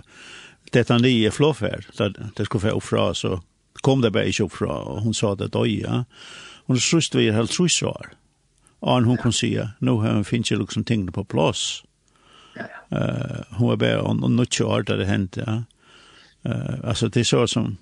det 0.73 0.89
han 0.89 1.03
lige 1.03 1.31
flåfärd 1.31 1.87
där 1.99 2.31
det 2.37 2.45
skulle 2.45 2.71
få 2.71 2.81
fra 2.81 3.15
så 3.15 3.41
kom 3.83 4.03
det 4.03 4.11
bara 4.11 4.25
ikke 4.25 4.45
uppfra. 4.45 4.67
Og 4.67 5.01
hon 5.01 5.15
sa 5.15 5.35
det 5.35 5.53
då 5.53 5.67
ja. 5.67 6.05
Hon 6.67 6.81
sust 6.81 7.15
vi 7.15 7.31
helt 7.31 7.51
trus 7.51 7.83
var 7.83 8.11
och 8.81 9.05
hon 9.05 9.17
kunde 9.17 9.37
säga 9.37 9.71
nu 9.79 9.91
har 9.91 10.13
hon 10.13 10.25
finnet 10.25 10.51
liksom 10.51 10.85
ting 10.85 11.13
på 11.13 11.25
plats. 11.25 11.83
Ja. 12.57 12.99
uh, 12.99 13.45
hon 13.51 13.69
var 13.69 13.77
bara 13.77 14.03
och 14.03 14.31
nu 14.31 14.45
kör 14.45 14.83
det 14.83 15.05
hendte, 15.05 15.45
ja. 15.47 15.63
Uh, 16.51 16.89
alltså 16.89 17.09
det 17.09 17.21
är 17.21 17.25
så 17.25 17.47
som 17.47 17.77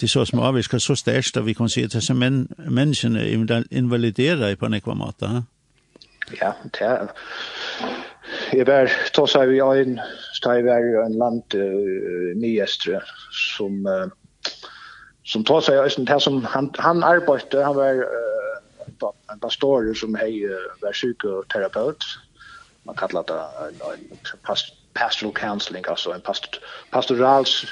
det 0.00 0.06
är 0.06 0.08
så 0.08 0.26
som 0.26 0.38
avviska 0.38 0.80
så 0.80 0.96
størst, 0.96 1.36
at 1.36 1.46
vi 1.46 1.54
kan 1.54 1.68
se 1.68 1.84
at 1.84 1.92
disse 1.92 2.14
män, 2.14 2.48
människan 2.58 3.16
invaliderer 3.70 4.54
på 4.56 4.66
en 4.66 4.74
ekvamata 4.74 5.44
ja. 6.40 6.52
Det 6.62 6.80
er... 6.80 7.08
jag 8.52 8.66
var 8.66 8.90
tog 9.12 9.28
sig 9.28 9.46
vi 9.46 9.60
en 9.60 10.00
det 10.42 10.62
var 10.64 11.04
en 11.04 11.18
land 11.18 11.54
uh, 11.54 12.36
nyestre 12.36 13.00
som 13.30 13.86
uh, 13.86 14.08
som 15.24 15.44
tar 15.44 15.60
seg 15.60 15.78
östen 15.78 16.08
här 16.08 16.18
som 16.18 16.44
han 16.44 16.70
han 16.78 17.04
arbetade 17.04 17.64
han 17.64 17.76
var 17.76 17.94
uh, 17.94 19.10
en 19.32 19.40
pastor 19.40 19.94
som 19.94 20.14
hei 20.14 20.44
uh, 20.46 20.56
var 20.82 20.92
psykoterapeut. 20.92 22.04
Man 22.82 22.96
kallar 22.96 23.22
det 23.28 23.36
en, 23.66 23.80
en 23.92 24.18
past, 24.46 24.74
pastoral 24.94 25.34
counseling 25.34 25.84
altså 25.88 26.12
en 26.12 26.20
past, 26.20 26.60
pastorals 26.90 27.66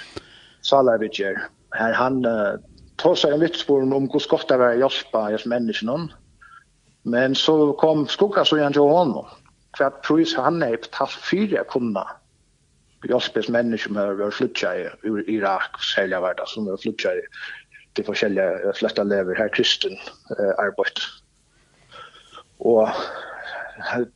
salarvidger, 0.63 1.49
her 1.75 1.93
han 1.93 2.25
uh, 2.27 2.61
tar 2.99 3.15
seg 3.15 3.35
en 3.35 3.43
vittspår 3.43 3.83
om 3.83 4.09
hur 4.13 4.23
skott 4.23 4.49
det 4.49 4.59
var 4.61 4.79
hjälpa 4.79 5.31
hos 5.33 5.47
menneskene, 5.47 6.09
men 7.03 7.35
så 7.35 7.73
kom 7.81 8.07
skugga 8.09 8.45
så 8.45 8.59
igjen 8.59 8.73
til 8.73 8.83
honom. 8.83 9.27
För 9.79 9.85
att 9.85 10.03
pris 10.03 10.37
han 10.37 10.63
är 10.63 10.71
betalt 10.71 11.11
fyra 11.31 11.65
kunna 11.65 12.07
Jospes 13.03 13.49
människor 13.49 13.89
som 13.89 13.97
har 13.97 14.15
varit 14.15 14.35
flyttade 14.35 14.93
i 15.05 15.35
Irak 15.35 15.83
sälja 15.95 16.21
värda 16.21 16.47
som 16.47 16.69
är 16.69 16.77
flyttade 16.77 17.21
till 17.93 18.05
forskjelliga 18.05 18.73
flesta 18.75 19.03
lever 19.03 19.35
här 19.35 19.49
kristen 19.49 19.93
eh, 20.39 20.59
arbete. 20.59 21.01
Och 22.59 22.89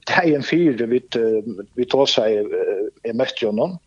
det 0.07 0.13
är 0.13 0.37
en 0.37 0.43
fyr 0.43 0.87
vi, 0.87 1.03
vi 1.75 1.85
tar 1.85 2.07
sig 2.07 2.47
i 3.05 3.13
mest 3.13 3.43
honom. 3.43 3.79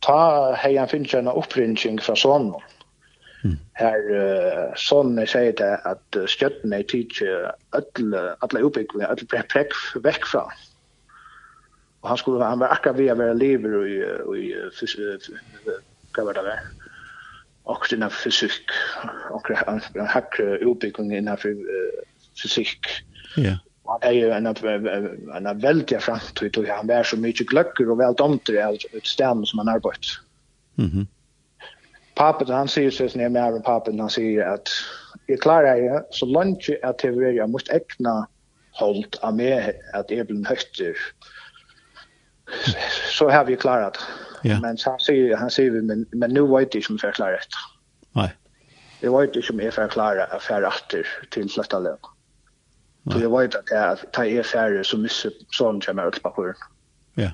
Ta 0.00 0.52
hejan 0.52 0.88
finns 0.88 1.14
en 1.14 1.28
upprinning 1.28 2.00
från 2.00 2.16
sonen. 2.16 2.54
Mm. 3.44 3.56
Her 3.72 4.00
uh, 4.12 4.72
sånn 4.76 5.16
jeg 5.22 5.30
sier 5.32 5.54
det 5.56 5.70
at 5.88 6.18
støttene 6.28 6.82
er 6.82 6.88
tid 6.88 7.12
til 7.16 7.46
alle, 7.76 8.24
alle 8.44 8.64
oppbyggene, 8.68 9.08
alle 9.08 9.44
prekk 9.48 9.72
vekk 10.04 10.28
fra. 10.28 10.42
Og 12.02 12.08
han 12.08 12.18
skulle 12.18 12.44
han 12.44 12.60
var 12.60 12.72
akkurat 12.72 12.98
via 12.98 13.14
vara 13.14 13.32
lever 13.36 13.84
i 13.86 13.96
i 14.40 14.54
hva 16.14 16.24
var 16.26 16.32
det 16.32 16.44
der? 16.44 16.60
Och 17.64 17.86
den 17.90 18.10
fysikk. 18.10 18.70
och 19.30 19.48
han 19.48 19.80
hackar 20.06 20.70
utbyggning 20.70 21.16
innan 21.16 21.36
för 21.36 21.56
fysik. 22.42 22.86
Ja. 23.36 23.58
Han 23.86 24.00
er 24.02 24.12
jo 24.12 24.30
en 24.30 24.46
en 25.46 25.60
väldigt 25.60 26.02
framtid 26.02 26.58
och 26.58 26.66
han 26.66 26.86
var 26.86 27.02
så 27.02 27.16
mye 27.16 27.44
gløkker 27.44 27.90
og 27.90 27.98
vel 27.98 28.14
domter 28.14 28.54
i 28.54 28.76
et 28.96 29.06
sted 29.06 29.46
som 29.46 29.58
han 29.58 29.68
har. 29.68 29.80
Mhm. 30.76 31.06
Pappa 32.16 32.52
han 32.52 32.68
sier 32.68 32.90
så 32.90 33.18
när 33.18 33.28
med 33.28 33.52
med 33.52 33.64
pappa 33.64 33.90
han 33.90 34.10
sier 34.10 34.44
at 34.44 34.68
jeg 35.28 35.40
klarer 35.40 35.74
jeg, 35.74 36.02
så 36.10 36.26
lunch 36.26 36.70
att 36.82 36.98
det 36.98 37.08
är 37.08 37.32
jeg 37.32 37.50
måtte 37.50 37.72
ägna 37.72 38.26
holdt 38.72 39.18
av 39.22 39.34
meg 39.36 39.74
at 39.94 40.10
jeg 40.10 40.26
blir 40.26 40.38
nöjter. 40.38 40.94
Mm 40.94 41.30
så 43.18 43.30
har 43.30 43.44
vi 43.44 43.56
klarat. 43.56 43.98
Ja. 44.42 44.60
Men 44.60 44.76
så 44.76 44.90
han 44.90 45.00
säger 45.00 45.36
han 45.36 45.50
säger 45.50 45.70
vi 45.70 45.82
men 45.82 46.06
men 46.12 46.30
nu 46.30 46.46
vet 46.46 46.74
jag 46.74 46.84
som 46.84 46.98
för 46.98 47.12
klarat. 47.12 47.48
Nej. 48.12 48.36
Jag 49.00 49.20
vet 49.20 49.36
inte 49.36 49.46
som 49.46 49.60
är 49.60 49.70
för 49.70 49.88
klara 49.88 50.24
affär 50.24 50.64
åter 50.64 51.06
till 51.30 51.48
nästa 51.56 51.78
lön. 51.78 51.96
Så 53.12 53.18
jag 53.20 53.38
vet 53.38 53.54
att 53.54 53.70
jag 53.70 54.12
tar 54.12 54.24
er 54.24 54.42
färre 54.42 54.84
så 54.84 54.98
mycket 54.98 55.32
som 55.50 55.80
jag 55.86 55.96
märker 55.96 56.20
på 56.20 56.34
hur. 56.36 56.54
Ja. 57.14 57.30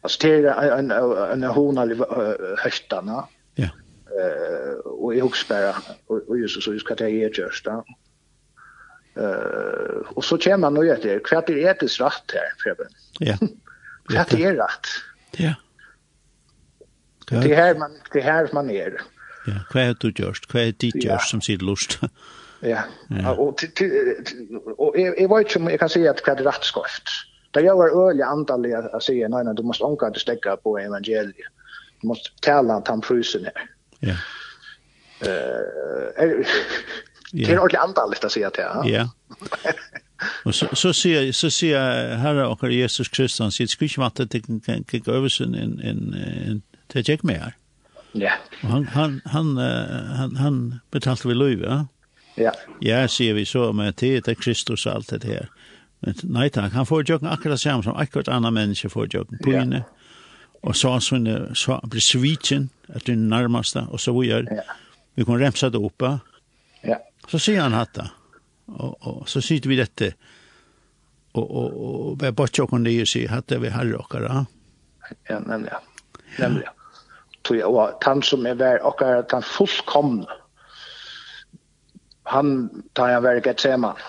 Alltså 0.00 0.26
det 0.26 0.34
är 0.34 0.78
en 0.78 0.90
en 0.90 1.42
en 1.42 1.50
hona 1.50 1.86
höstarna. 2.58 3.28
Ja. 3.54 3.64
Eh 3.64 4.74
och 4.84 5.14
jag 5.14 5.36
spärra 5.36 5.74
och 6.06 6.38
just 6.38 6.62
så 6.62 6.78
ska 6.78 6.94
det 6.94 7.10
ge 7.10 7.28
just 7.28 7.64
där. 7.64 7.82
Eh 9.16 10.00
och 10.14 10.24
så 10.24 10.38
känner 10.38 10.70
man 10.70 10.86
ju 10.86 10.92
att 10.92 11.02
det 11.02 11.24
kvart 11.24 11.50
är 11.50 11.56
etiskt 11.56 12.00
rätt 12.00 12.32
här 12.34 12.52
för 12.62 12.76
Ja. 13.18 13.38
Rätt 14.08 14.32
är 14.34 14.52
rätt. 14.52 14.86
Ja. 15.36 15.54
Det 17.26 17.54
här 17.54 17.74
man 17.74 17.90
det 18.12 18.20
här 18.20 18.48
man 18.52 18.70
är. 18.70 19.00
Ja, 19.46 19.52
vad 19.74 19.84
har 19.84 19.96
du 20.00 20.08
gjort? 20.08 20.54
Vad 20.54 20.62
har 20.62 20.72
du 20.78 20.88
gjort 20.88 21.22
som 21.22 21.40
sitt 21.40 21.62
lust? 21.62 21.98
Ja. 22.60 23.30
Och 23.30 23.64
och 24.76 24.98
jag 24.98 25.20
jag 25.20 25.36
vet 25.36 25.46
inte 25.46 25.58
om 25.58 25.70
jag 25.70 25.80
kan 25.80 25.88
säga 25.88 26.10
att 26.10 26.24
det 26.24 26.30
är 26.30 26.36
rätt 26.36 26.64
skoft. 26.64 27.02
Det 27.50 27.60
gör 27.60 27.74
var 27.74 28.08
öliga 28.10 28.26
antal 28.26 28.74
att 28.74 29.02
säga 29.02 29.28
nej 29.28 29.44
nej 29.44 29.54
du 29.54 29.62
måste 29.62 29.84
anka 29.84 30.06
att 30.06 30.18
stäcka 30.18 30.56
på 30.56 30.78
evangeliet. 30.78 31.36
Du 32.00 32.08
måste 32.08 32.30
tala 32.40 32.74
att 32.74 32.88
han 32.88 33.02
frusen 33.02 33.44
här. 33.44 33.70
Ja. 33.98 34.16
Eh 35.28 36.24
det 37.32 37.52
är 37.52 37.58
ordentligt 37.58 37.80
antal 37.80 38.14
att 38.22 38.32
säga 38.32 38.50
till. 38.50 38.64
Ja. 38.84 39.10
Och 40.44 40.54
så 40.54 40.76
så 40.76 40.92
ser 40.92 41.32
så 41.32 41.50
ser 41.50 42.16
Herre 42.16 42.46
och 42.46 42.72
Jesus 42.72 43.08
Kristus 43.08 43.54
sitt 43.54 43.70
skrivmatte 43.70 44.26
till 44.26 44.42
kan 44.66 44.84
kika 44.90 45.10
över 45.10 45.28
sin 45.28 45.54
en 45.54 45.80
en 45.80 46.14
en 46.48 46.62
till 46.88 47.04
check 47.04 47.22
mer. 47.22 47.54
Ja. 48.12 48.32
Han 48.62 48.86
han 48.86 49.20
han 49.24 49.56
han 50.16 50.36
han 50.36 50.80
betalte 50.90 51.28
vi 51.28 51.34
löv, 51.34 51.62
ja. 51.62 51.86
Ja. 52.36 52.52
Ja, 52.80 53.08
ser 53.08 53.34
vi 53.34 53.46
så 53.46 53.72
med 53.72 53.96
till 53.96 54.36
Kristus 54.36 54.86
allt 54.86 55.08
det 55.08 55.24
här. 55.24 55.48
Men 56.00 56.14
nej 56.22 56.50
tack, 56.50 56.72
han 56.72 56.86
får 56.86 57.10
ju 57.10 57.18
akkurat 57.22 57.60
samma 57.60 57.82
som 57.82 57.96
akkurat 57.96 58.28
andra 58.28 58.50
människor 58.50 58.88
får 58.88 59.14
ju 59.14 59.24
på 59.24 59.52
inne. 59.52 59.76
Ja 59.76 59.94
og 60.64 60.76
så 60.76 61.00
så 61.54 61.80
blir 61.82 62.00
svitjen 62.00 62.70
att 62.88 63.04
den 63.04 63.28
nærmeste, 63.28 63.86
og 63.90 64.00
så 64.00 64.20
vi 64.20 64.26
gjør, 64.26 64.46
vi 65.14 65.24
kan 65.24 65.40
remse 65.40 65.70
det 65.70 65.78
oppe. 65.78 66.18
Ja. 66.84 66.96
Så 67.28 67.38
sier 67.38 67.60
han 67.60 67.72
hatta. 67.72 68.08
Og, 68.66 68.94
og 69.00 69.28
så 69.28 69.40
sitter 69.44 69.68
vi 69.68 69.76
dette, 69.76 70.12
og, 71.34 71.44
og, 71.44 71.74
og 71.86 72.22
vi 72.22 72.30
bare 72.32 72.52
tjokk 72.54 72.72
og 72.72 72.84
nye 72.84 73.06
sier 73.08 73.32
at 73.36 73.48
det 73.50 73.60
vi 73.62 73.72
har 73.74 73.88
råkere. 73.90 74.44
Ja, 75.28 75.38
nemlig, 75.38 75.72
ja. 75.72 75.82
Nemlig, 76.38 76.64
ja. 76.64 76.72
Tog 77.44 77.58
jeg, 77.58 77.66
og 77.68 78.06
han 78.06 78.22
som 78.24 78.46
er 78.48 78.56
vær, 78.56 78.80
og 78.88 79.02
er 79.04 79.20
at 79.20 79.32
han 79.34 79.44
fullkomne, 79.44 80.24
han 82.32 82.54
tar 82.96 83.10
jeg 83.12 83.24
vær 83.26 83.40
gett 83.44 83.60
seman. 83.60 84.00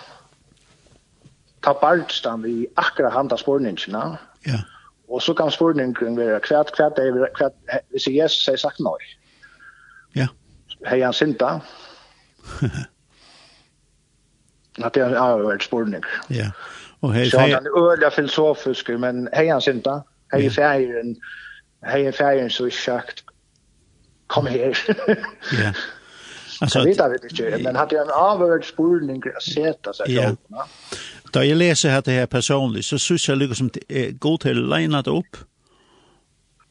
Ta 1.66 1.74
barnstan 1.82 2.46
vi 2.46 2.62
akkurat 2.80 3.12
handa 3.14 3.36
spårningene. 3.38 4.04
Ja. 4.48 4.62
Og 5.10 5.22
så 5.22 5.34
kan 5.34 5.52
spårningen 5.52 6.18
være 6.18 6.40
kvært, 6.40 6.72
kvært, 6.78 7.00
kvært, 7.36 7.58
hvis 7.92 8.08
jeg 8.08 8.32
sier 8.32 8.58
sagt 8.58 8.80
nei 8.80 8.98
Ja. 10.16 10.28
Hei 10.88 11.02
han 11.02 11.14
sinta. 11.14 11.60
At 14.84 14.96
det 14.96 15.04
er 15.04 15.20
avhørt 15.20 15.64
spårning. 15.64 16.04
Ja. 16.30 16.50
Og 17.02 17.14
hei, 17.14 17.30
så 17.30 17.40
han 17.40 17.52
er 17.52 17.78
øyla 17.78 18.10
filosofisk, 18.10 18.90
men 19.00 19.28
hei 19.36 19.48
han 19.48 19.62
sinta, 19.62 20.00
hei 20.34 20.50
færen, 20.50 21.16
hei 21.86 22.12
færen 22.12 22.50
så 22.50 22.70
sagt, 22.70 23.24
kom 24.28 24.46
her. 24.46 24.78
ja. 25.54 25.74
Alltså, 26.62 26.80
det 26.84 26.86
vet 26.88 27.40
jag 27.40 27.48
inte, 27.48 27.64
men 27.64 27.76
hade 27.76 27.96
jag 27.96 28.06
en 28.06 28.14
avhörd 28.14 28.66
spurning 28.66 29.24
att 29.36 29.44
sätta 29.44 29.94
sig 29.94 30.14
ja. 30.14 30.36
Da 31.34 31.44
jeg 31.44 31.58
leser 31.58 31.90
her 31.90 32.02
det 32.02 32.14
her 32.14 32.26
personlig, 32.26 32.86
så 32.86 32.98
synes 32.98 33.30
jeg 33.30 33.38
liksom 33.38 33.56
som 33.56 33.70
det 33.70 33.84
er 33.90 34.12
god 34.12 34.40
til 34.40 34.60
å 34.60 34.68
legne 34.72 35.02
det 35.04 35.12
opp, 35.12 35.38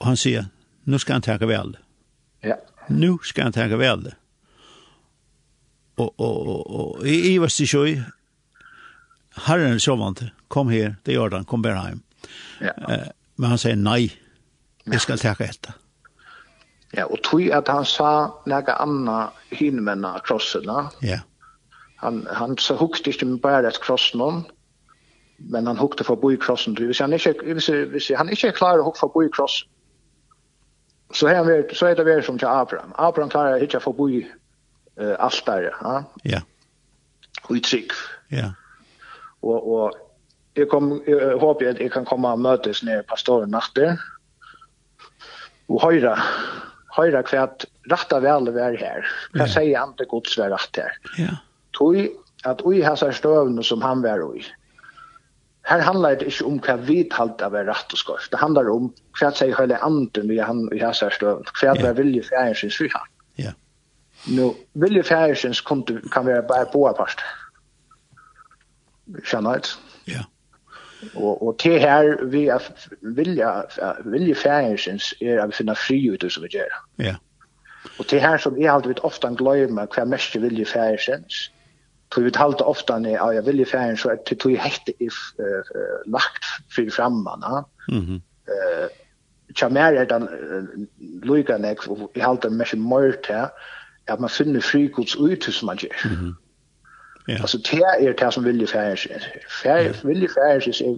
og 0.00 0.06
han 0.06 0.16
sier, 0.16 0.46
nu 0.84 0.98
skal 0.98 1.18
han 1.18 1.22
takke 1.22 1.46
vel. 1.46 1.74
Ja. 2.44 2.56
Nu 2.88 3.18
skal 3.22 3.44
han 3.44 3.52
takke 3.52 3.76
vel. 3.76 4.06
Ja 4.08 4.16
og, 5.96 6.14
og, 6.18 6.48
og, 6.48 6.74
og 6.74 7.06
i, 7.06 7.36
vers 7.38 7.56
til 7.56 7.68
sjøy, 7.70 7.94
herren 9.46 9.80
sjåvante, 9.82 10.30
kom 10.48 10.72
her, 10.72 10.96
det 11.06 11.14
gjør 11.14 11.38
han, 11.38 11.46
kom 11.48 11.62
bare 11.62 11.88
hjem. 11.88 12.02
Ja. 12.60 12.74
Eh, 12.88 13.08
men 13.38 13.54
han 13.54 13.60
sier 13.60 13.78
nei, 13.78 14.08
vi 14.84 15.00
skal 15.02 15.20
takke 15.22 15.48
etter. 15.48 15.78
Ja, 16.94 17.08
og 17.10 17.22
tog 17.26 17.48
at 17.50 17.70
han 17.70 17.86
sa 17.88 18.10
nega 18.46 18.76
anna 18.82 19.30
hinmenna 19.54 20.14
krossena. 20.26 20.88
Ja. 21.02 21.22
Han, 22.02 22.22
han 22.30 22.58
så 22.58 22.76
hukte 22.78 23.10
ikke 23.10 23.26
med 23.26 23.40
bare 23.42 23.66
et 23.66 23.80
krossen 23.82 24.22
om, 24.22 24.44
men 25.50 25.66
han 25.66 25.80
hukte 25.80 26.06
for 26.06 26.20
boi 26.20 26.36
krossen. 26.38 26.76
Hvis 26.78 27.02
han 27.02 27.12
ikke, 27.16 27.34
hvis, 27.42 27.66
hvis 27.90 28.12
han 28.14 28.30
ikke 28.30 28.54
klarer 28.54 28.82
å 28.82 28.90
hukte 28.90 29.06
for 29.06 29.14
boi 29.14 29.26
krossen, 29.34 29.70
så, 31.14 31.28
han, 31.30 31.50
så 31.74 31.90
er 31.90 31.98
det 31.98 32.06
vært 32.06 32.26
som 32.26 32.38
til 32.38 32.50
Abraham. 32.50 32.94
Abraham 32.98 33.30
klarer 33.30 33.62
ikke 33.62 33.82
for 33.82 33.94
boi 33.94 34.22
krossen 34.22 34.40
eh 35.00 35.14
altare, 35.18 35.74
ja. 35.80 36.04
Ja. 36.22 36.40
Och 37.48 37.62
trick. 37.62 37.92
Ja. 38.28 38.54
Och 39.40 39.74
och 39.74 39.92
jag 40.54 40.68
kom 40.68 41.02
jag 41.06 41.38
hoppas 41.38 41.66
att 41.68 41.80
jag 41.80 41.92
kan 41.92 42.04
komma 42.04 42.32
och 42.32 42.38
mötas 42.38 42.82
när 42.82 43.02
pastoren 43.02 43.50
natte. 43.50 43.98
Och 45.66 45.82
höra 45.82 46.18
höra 46.96 47.22
kvärt 47.22 47.64
rätta 47.90 48.20
väl 48.20 48.50
vär 48.50 48.76
här. 48.76 49.06
Jag 49.32 49.50
säger 49.50 49.78
han 49.78 49.94
det 49.96 50.04
Guds 50.04 50.38
vär 50.38 50.50
rätt 50.50 50.76
här. 50.76 50.92
Ja. 51.16 51.36
Tui 51.78 52.10
at 52.44 52.60
ui 52.64 52.82
har 52.82 52.96
så 52.96 53.12
stövna 53.12 53.62
som 53.62 53.82
han 53.82 54.02
var 54.02 54.34
ui. 54.34 54.42
Här 55.62 55.80
handlar 55.80 56.16
det 56.16 56.24
inte 56.24 56.44
om 56.44 56.60
vad 56.68 56.80
vi 56.80 57.04
talat 57.04 57.42
av 57.42 57.54
rätt 57.54 57.92
och 57.92 57.98
skort. 57.98 58.28
Det 58.30 58.36
handlar 58.36 58.68
om 58.70 58.92
kvärt 59.18 59.36
säger 59.36 59.56
hela 59.56 59.76
anden 59.76 60.28
vi 60.28 60.38
han 60.38 60.68
vi 60.70 60.80
har 60.80 60.92
så 60.92 61.10
stövna. 61.10 61.44
Kvärt 61.44 61.82
vär 61.82 61.94
vilje 61.94 62.22
för 62.22 62.62
vi 62.62 62.70
frihet. 62.70 63.13
Nu 64.26 64.54
vill 64.72 64.96
ju 64.96 65.02
färsens 65.02 65.60
kunde 65.60 66.00
kan 66.10 66.26
vara 66.26 66.42
bara 66.42 66.64
på 66.64 66.88
apart. 66.88 67.24
Schönheit. 69.24 69.78
Ja. 70.04 70.24
Och 71.14 71.46
och 71.46 71.60
det 71.62 71.78
här 71.78 72.18
vi 72.22 72.58
vilja 73.00 73.64
vilja 74.04 74.34
färsens 74.34 75.14
är 75.20 75.38
att 75.38 75.54
finna 75.54 75.74
fri 75.74 76.06
ut 76.06 76.32
så 76.32 76.40
vi 76.40 76.48
gör. 76.48 76.68
Ja. 76.96 77.14
Och 77.98 78.06
det 78.10 78.18
här 78.18 78.38
som 78.38 78.62
är 78.62 78.70
alltid 78.70 78.98
ofta 78.98 79.30
glömma 79.30 79.86
kvar 79.86 80.04
mest 80.04 80.36
vilja 80.36 80.64
färsens. 80.64 81.50
Tror 82.14 82.24
vi 82.24 82.30
halt 82.34 82.60
ofta 82.60 82.98
när 82.98 83.10
ja 83.10 83.42
vilja 83.42 83.66
färsens 83.66 84.00
så 84.00 84.10
att 84.10 84.26
du 84.26 84.56
hekte 84.56 84.92
helt 84.98 85.00
if 85.00 85.14
lagt 86.06 86.44
för 86.70 86.90
framman. 86.90 87.64
Mhm. 87.88 88.22
Eh 88.46 88.88
Tja 89.54 89.68
mer 89.68 89.94
er 89.94 90.04
den 90.04 90.88
lukka 91.22 91.58
nek, 91.58 91.84
og 91.88 92.10
jeg 92.16 92.24
halte 92.24 92.50
mest 92.50 92.74
mer 92.74 93.12
her, 93.28 93.52
at 94.08 94.20
man 94.20 94.30
finner 94.30 94.60
frikods 94.60 95.16
ut 95.16 95.44
som 95.44 95.66
man 95.66 95.76
gjør. 95.76 95.98
Mm 96.04 96.10
-hmm. 96.10 96.34
yeah. 97.30 97.40
Altså, 97.40 97.58
det 97.58 98.08
er 98.08 98.12
det 98.12 98.34
som 98.34 98.44
vilje 98.44 98.66
færre 98.66 98.96
seg. 98.96 99.20
Vilje 100.04 100.28
færre 100.28 100.60
seg 100.60 100.86
er 100.86 100.96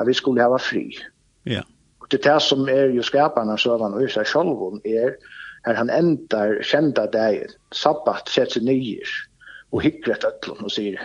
at 0.00 0.06
vi 0.06 0.12
skulle 0.12 0.42
hava 0.42 0.56
fri. 0.56 0.98
Ja. 1.46 1.62
Og 2.00 2.06
det 2.10 2.26
er 2.26 2.32
det 2.32 2.42
som 2.42 2.68
er 2.68 2.84
jo 2.84 3.02
skaparna 3.02 3.52
av 3.52 3.58
søvann 3.58 3.94
og 3.94 4.10
seg 4.10 4.26
sjolvun 4.26 4.80
er 4.84 5.16
her 5.66 5.76
han 5.76 5.90
endar 5.90 6.56
kjenda 6.64 7.06
deg 7.12 7.50
sabbat, 7.76 8.28
sett 8.28 8.52
seg 8.52 8.64
nyer, 8.64 9.10
og 9.72 9.82
hikker 9.84 10.14
et 10.14 10.24
øtlån 10.24 10.64
og 10.64 10.72
sier, 10.72 11.00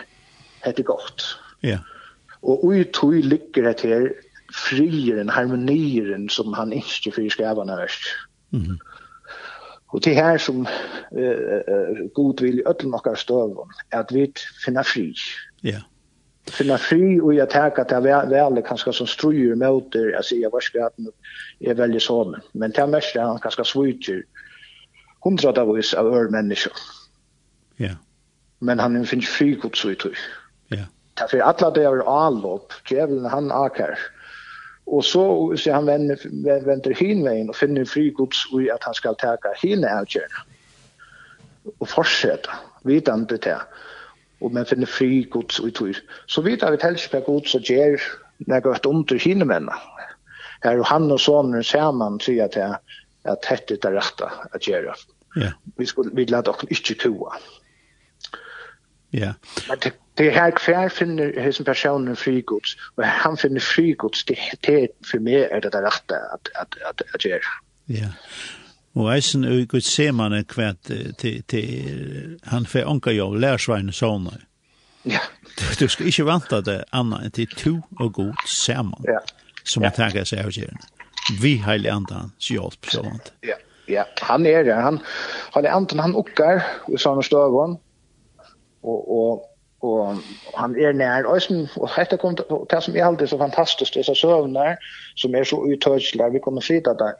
hette 0.64 0.82
godt. 0.82 1.26
Ja. 1.62 1.78
Og 2.42 2.64
ui 2.64 2.84
tui 2.84 3.20
ligger 3.20 3.68
det 3.68 3.80
her 3.84 4.08
frieren, 4.54 5.28
harmonieren 5.28 6.28
som 6.28 6.54
han 6.56 6.72
ikke 6.72 7.12
fyrir 7.12 7.34
skaparna 7.34 7.76
av 7.76 7.84
verst. 7.84 8.08
Mm 8.50 8.62
-hmm. 8.62 8.78
Og 9.94 10.04
det 10.04 10.14
her 10.14 10.38
som 10.38 10.66
uh, 11.12 11.18
uh, 11.18 12.06
god 12.14 12.42
vil 12.42 12.58
i 12.58 12.62
ødel 12.68 12.90
nokka 12.90 13.14
støvun, 13.14 13.72
er 13.92 13.98
at 13.98 14.14
vi 14.14 14.32
finna 14.64 14.82
fri. 14.82 15.12
Ja. 15.64 15.68
Yeah. 15.68 15.82
Finna 16.50 16.76
fri 16.76 17.20
og 17.20 17.34
jeg 17.36 17.48
tenker 17.50 17.82
at 17.82 17.90
det 17.90 18.10
er 18.10 18.28
veldig 18.30 18.62
kanskje 18.64 18.92
som 18.92 19.06
struer 19.06 19.54
møter, 19.58 20.12
jeg 20.14 20.24
sier 20.24 20.50
hva 20.50 20.60
skal 20.62 20.92
jeg 21.60 21.70
er 21.70 21.78
veldig 21.78 22.02
sånn, 22.02 22.36
men 22.54 22.70
det 22.70 22.82
er 22.84 22.90
mest 22.92 23.18
han 23.18 23.40
kanskje 23.42 23.66
sviter 23.66 24.20
hundradavvis 25.26 25.90
av 25.98 26.06
ør 26.06 26.30
mennesker. 26.30 26.84
Ja. 27.82 27.96
Men 28.60 28.78
han 28.78 29.00
finner 29.06 29.26
fri 29.26 29.54
god 29.58 29.74
sviter. 29.74 30.14
Ja. 30.70 30.86
Det 31.16 31.24
er 31.24 31.32
for 31.32 31.42
alle 31.42 31.72
det 31.74 31.82
är 31.84 32.04
avlopp, 32.06 32.72
djevelen 32.86 33.26
han 33.30 33.50
akar. 33.50 33.98
Mm 33.98 34.15
Og 34.86 35.04
så 35.04 35.46
hvis 35.48 35.64
han 35.64 35.86
vender, 35.86 36.16
vänder 36.64 36.94
hinveien 36.94 37.48
og 37.48 37.56
finner 37.56 37.84
fri 37.84 38.10
gods 38.10 38.46
och 38.52 38.62
at 38.74 38.84
han 38.84 38.94
skal 38.94 39.16
ta 39.18 39.36
hine 39.62 39.86
här 39.86 40.28
og 41.80 41.88
fortsette 41.88 42.48
vidande 42.84 43.38
til 43.38 43.58
og 44.40 44.52
men 44.52 44.66
finner 44.66 44.86
fri 44.86 45.22
gods 45.30 45.58
och 45.58 45.74
tur. 45.74 45.96
Så 46.26 46.42
vidar 46.42 46.70
vi 46.70 46.76
att 46.76 46.82
helst 46.82 47.10
på 47.10 47.20
gods 47.20 47.54
og 47.54 47.60
gjer 47.60 48.00
nega 48.38 48.70
et 48.70 48.86
under 48.86 49.18
hine 49.18 49.44
menna. 49.44 49.72
Her 50.62 50.78
och 50.78 50.86
han 50.86 51.10
og 51.10 51.20
sonen 51.20 51.64
samman 51.64 52.20
säger 52.20 52.44
att 52.44 52.56
at 52.56 53.52
att 53.52 53.68
det 53.68 53.84
är 53.84 53.92
rätt 53.92 54.20
gjøre. 54.66 54.82
göra. 54.82 54.94
Ja. 55.36 55.52
Vi 55.76 55.86
skulle 55.86 56.10
vi 56.14 56.24
låta 56.24 56.50
också 56.50 56.66
inte 56.70 56.94
kua. 56.94 57.32
Ja. 59.10 59.34
Men 59.68 59.78
det 59.82 59.92
Det 60.16 60.30
här 60.30 60.50
kvar 60.50 60.88
finner 60.88 61.40
hesen 61.40 61.64
personen 61.64 62.16
frigods 62.16 62.76
og 62.96 63.04
han 63.04 63.36
finner 63.36 63.60
frigods 63.60 64.24
det 64.24 64.38
det 64.66 64.88
för 65.10 65.18
mig 65.18 65.44
är 65.44 65.60
det 65.60 65.68
rätta 65.68 66.16
att 66.34 66.48
att 66.54 66.74
att 66.90 67.02
att 67.14 67.24
göra. 67.24 67.52
Ja. 67.86 68.08
Og 68.96 69.16
eisen 69.16 69.44
og 69.44 69.68
gud 69.68 69.84
ser 69.84 70.12
man 70.12 70.32
kvart 70.44 70.78
kvært 70.88 71.18
til, 71.18 71.42
til 71.48 72.38
han 72.44 72.66
får 72.66 72.88
anka 72.88 73.12
jo, 73.12 73.34
lærsvein 73.34 73.92
sånne. 73.92 74.38
Ja. 75.04 75.20
Du, 75.58 75.64
du 75.80 75.88
skal 75.88 76.06
ikke 76.06 76.24
vanta 76.24 76.60
det 76.64 76.78
anna 76.92 77.20
enn 77.24 77.34
til 77.36 77.52
to 77.52 77.74
og 78.00 78.12
god 78.16 78.46
saman 78.48 79.04
ja. 79.04 79.20
som 79.64 79.84
ja. 79.84 79.90
tager 79.90 80.24
seg 80.24 80.44
av 80.44 80.50
gjerne. 80.50 80.80
Vi 81.42 81.56
heilig 81.60 81.90
andan, 81.90 82.32
sjålt, 82.40 82.78
så 82.88 83.02
vant. 83.04 83.32
Ja, 83.44 83.58
ja. 83.90 84.06
han 84.22 84.46
er 84.46 84.64
det. 84.64 84.74
Han, 84.74 85.00
han 85.54 85.64
er 85.66 85.76
andan 85.76 86.02
han 86.06 86.16
ukkar 86.16 86.64
i 86.88 86.96
sånne 87.00 87.24
støvån 87.26 87.76
og, 88.86 89.00
og 89.18 89.44
og 89.84 90.20
han 90.56 90.76
er 90.80 90.92
nær. 90.92 91.26
Og 91.28 91.42
som 91.42 91.66
og 91.76 91.90
hetta 91.96 92.16
kom 92.16 92.36
det 92.36 92.82
som 92.82 92.96
er 92.96 93.04
alltid 93.04 93.26
så 93.26 93.38
fantastisk 93.38 93.94
disse 93.94 94.14
søvnar 94.14 94.76
som 95.16 95.34
er 95.34 95.44
så 95.44 95.56
uttøysla 95.56 96.28
vi 96.32 96.42
kommer 96.42 96.64
sita 96.64 96.94
der 96.98 97.18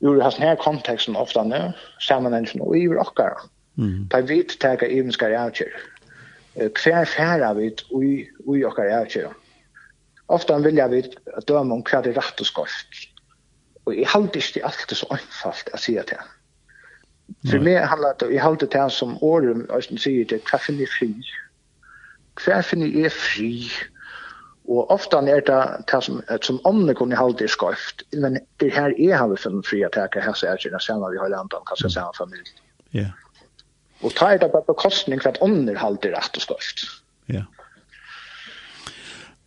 jo 0.00 0.20
har 0.20 0.34
her 0.38 0.56
konteksten 0.56 1.16
ofta 1.16 1.44
nå 1.44 1.60
sammenhengen 2.00 2.62
og 2.64 2.76
i 2.78 2.88
rockar 2.88 3.36
mm. 3.76 4.08
ta 4.10 4.20
vit 4.20 4.56
taka 4.60 4.88
evenskar 4.88 5.36
outcher 5.44 5.70
hver 6.56 7.04
færa 7.04 7.52
vit 7.54 7.84
ui 7.90 8.26
ui 8.46 8.64
okkar 8.64 8.90
outcher 9.00 9.30
ofta 10.28 10.58
vilja 10.58 10.88
vit 10.88 11.16
døma 11.48 11.74
om 11.74 11.84
hva 11.84 12.02
det 12.02 12.16
rett 12.16 12.40
og 12.40 12.46
skorst 12.46 13.06
og 13.86 13.96
jeg 13.96 14.08
halte 14.08 14.38
ikke 14.38 14.64
alltid 14.64 14.96
så 14.96 15.06
einfalt 15.10 15.72
å 15.74 15.80
si 15.80 15.94
det 15.94 16.18
For 17.48 17.62
meg 17.62 17.84
handler 17.86 18.16
det, 18.18 18.32
jeg 18.34 18.42
halte 18.42 18.66
det 18.66 18.92
som 18.92 19.14
året, 19.22 19.62
og 19.70 19.78
jeg 19.78 20.00
sier 20.02 20.26
det, 20.26 20.40
hva 20.50 20.58
finner 20.58 20.82
jeg 20.82 20.90
fri? 20.96 21.10
hver 22.44 22.62
finner 22.62 22.86
jeg 22.86 23.12
fri? 23.12 23.70
Og 24.70 24.90
ofte 24.90 25.16
er 25.16 25.40
det 25.42 25.60
det 25.90 26.02
som, 26.04 26.20
som 26.42 26.60
ånden 26.64 26.94
kunne 26.94 27.16
holde 27.16 27.44
i 27.44 27.48
skøyft, 27.50 28.04
men 28.12 28.38
det 28.60 28.72
her 28.72 28.92
er 28.94 29.16
har 29.16 29.28
vi 29.28 29.36
funnet 29.36 29.66
fri 29.66 29.82
at 29.82 29.96
jeg 29.96 30.12
kan 30.12 30.22
helse 30.22 30.46
er 30.46 30.60
ikke 30.60 30.78
sammen 30.80 31.12
vi 31.12 31.18
har 31.18 31.32
landet 31.32 31.54
om 31.58 31.64
kanskje 31.68 31.90
sammen 31.90 32.14
familie. 32.18 32.52
Ja. 32.94 33.10
Og 34.02 34.14
ta 34.14 34.30
er 34.32 34.38
det 34.38 34.52
bare 34.52 34.68
bekostning 34.68 35.22
for 35.22 35.30
at 35.30 35.40
ånden 35.40 35.76
holde 35.76 36.08
i 36.08 36.12
rett 36.14 36.36
og 36.36 36.42
skøyft. 36.42 36.84
Ja. 37.28 37.42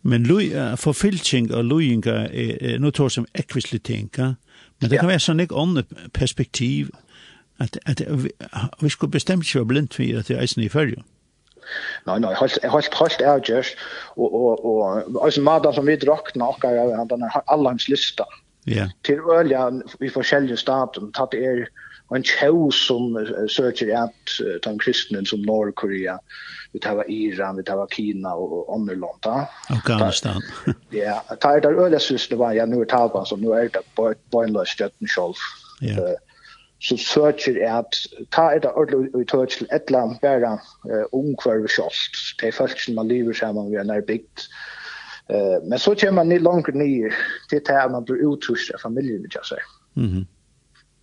Men 0.02 0.26
lui, 0.26 0.52
uh, 0.52 0.76
forfylking 0.76 1.54
og 1.54 1.64
luinga 1.64 2.28
er, 2.28 2.56
er 2.60 2.78
noe 2.78 2.92
tår 2.92 3.08
som 3.08 3.26
ekvislig 3.34 3.82
ting, 3.82 4.10
ja? 4.18 4.34
men 4.80 4.90
det 4.90 4.98
kan 5.00 5.08
være 5.08 5.22
sånn 5.24 5.40
ikke 5.40 5.56
ånden 5.56 6.10
perspektiv, 6.12 6.90
at, 7.62 7.78
at 7.86 8.02
vi, 8.10 8.28
vi 8.82 8.90
skulle 8.92 9.14
bestemt 9.14 9.46
ikke 9.46 9.62
være 9.62 9.70
blindt 9.70 9.96
for 9.96 10.18
at 10.18 10.28
det 10.28 10.36
er 10.36 10.42
eisen 10.44 10.62
i 10.62 10.68
følgen 10.68 11.06
nei, 12.06 12.18
nei, 12.20 12.34
helt 12.40 12.58
helt 12.62 12.94
helt 13.00 13.22
avgjørs. 13.22 13.74
Og, 14.16 14.34
og, 14.34 14.64
og, 14.64 14.80
og 15.16 15.24
alltså 15.24 15.40
maten 15.40 15.72
som 15.72 15.86
vi 15.86 15.96
drack 15.96 16.34
nakar 16.34 16.74
jag 16.74 17.08
den 17.08 17.22
här 17.22 17.42
allans 17.46 17.88
lista. 17.88 18.24
Ja. 18.64 18.88
Til 19.02 19.20
ølja 19.20 19.70
i 20.00 20.08
forskjellige 20.08 20.56
staten, 20.56 21.12
tatt 21.12 21.34
er 21.34 21.66
en 22.14 22.24
chow 22.24 22.70
som 22.70 23.16
söker 23.48 23.96
att 23.96 24.62
den 24.62 24.78
kristne 24.78 25.26
som 25.26 25.42
Nordkorea 25.42 26.18
vi 26.72 26.78
tar 26.78 27.10
Iran 27.10 27.56
vi 27.56 27.62
tar 27.62 27.86
Kina 27.86 28.34
och 28.34 28.74
andra 28.74 28.94
länder. 28.94 29.46
Afghanistan. 29.68 30.42
Ja, 30.90 31.20
tar 31.40 31.66
ølja 31.66 31.98
synes 31.98 32.28
det 32.28 32.36
var 32.36 32.52
jag 32.52 32.68
nu 32.68 32.84
tar 32.84 33.24
så 33.24 33.36
nu 33.36 33.52
er 33.52 33.68
det 33.68 33.82
på 33.94 34.14
støtten 34.66 35.08
selv. 35.08 35.34
löst 35.80 35.88
själv. 35.88 35.98
Ja 35.98 36.16
så 36.84 36.96
søker 36.96 37.56
jeg 37.56 37.78
at 37.78 37.96
ta 38.34 38.50
et 38.52 38.66
av 38.68 38.76
ordentlig 38.76 39.14
uttøk 39.16 39.54
til 39.54 39.68
et 39.72 39.88
eller 39.88 40.02
annet 40.02 40.20
bare 40.20 40.50
uh, 40.90 41.04
omkvarve 41.16 41.70
kjøst. 41.72 42.18
Det 42.40 42.50
er 42.50 42.56
folk 42.56 42.80
som 42.80 42.98
man 42.98 43.08
lever 43.08 43.32
sammen 43.32 43.70
ved 43.72 43.88
nær 43.88 44.04
bygd. 44.04 44.44
Uh, 45.32 45.56
men 45.64 45.80
så 45.80 45.94
kommer 45.96 46.20
man 46.20 46.32
ned 46.32 46.44
langt 46.44 46.68
nye 46.76 47.12
til 47.48 47.62
det 47.64 47.78
at 47.78 47.92
man 47.92 48.04
blir 48.04 48.20
utrustet 48.28 48.76
av 48.76 48.84
familien, 48.84 49.22
vil 49.22 49.32
jeg 49.34 49.64
Mm 49.96 50.10
-hmm. 50.10 50.24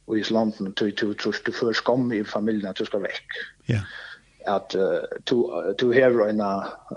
Og 0.07 0.17
i 0.17 0.23
slanden 0.23 0.73
til 0.73 0.91
du 0.91 1.09
utrustet 1.09 1.45
du 1.45 1.51
først 1.51 1.83
kom 1.83 2.11
i 2.11 2.23
familien 2.23 2.67
at 2.67 2.79
du 2.79 2.85
skal 2.85 3.01
vekk. 3.01 3.33
Ja. 3.69 3.79
At 4.47 4.75
uh, 4.75 5.07
du, 5.29 5.63
du 5.79 5.91
hever 5.91 6.27
en, 6.27 6.41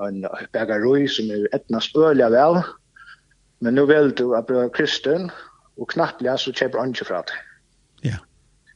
en 0.08 0.26
bergerøy 0.52 1.08
som 1.08 1.30
er 1.30 1.46
etnast 1.54 1.96
øyelig 1.96 2.30
vel, 2.30 2.62
men 3.60 3.74
nu 3.74 3.86
vil 3.86 4.10
du 4.10 4.34
at 4.34 4.46
bli 4.46 4.68
kristen, 4.74 5.30
og 5.76 5.88
knapplega 5.88 6.36
så 6.36 6.52
kjøper 6.52 6.78
andre 6.78 7.04
fra 7.04 7.22
det. 7.22 7.34
Ja. 8.04 8.08
Yeah. 8.08 8.18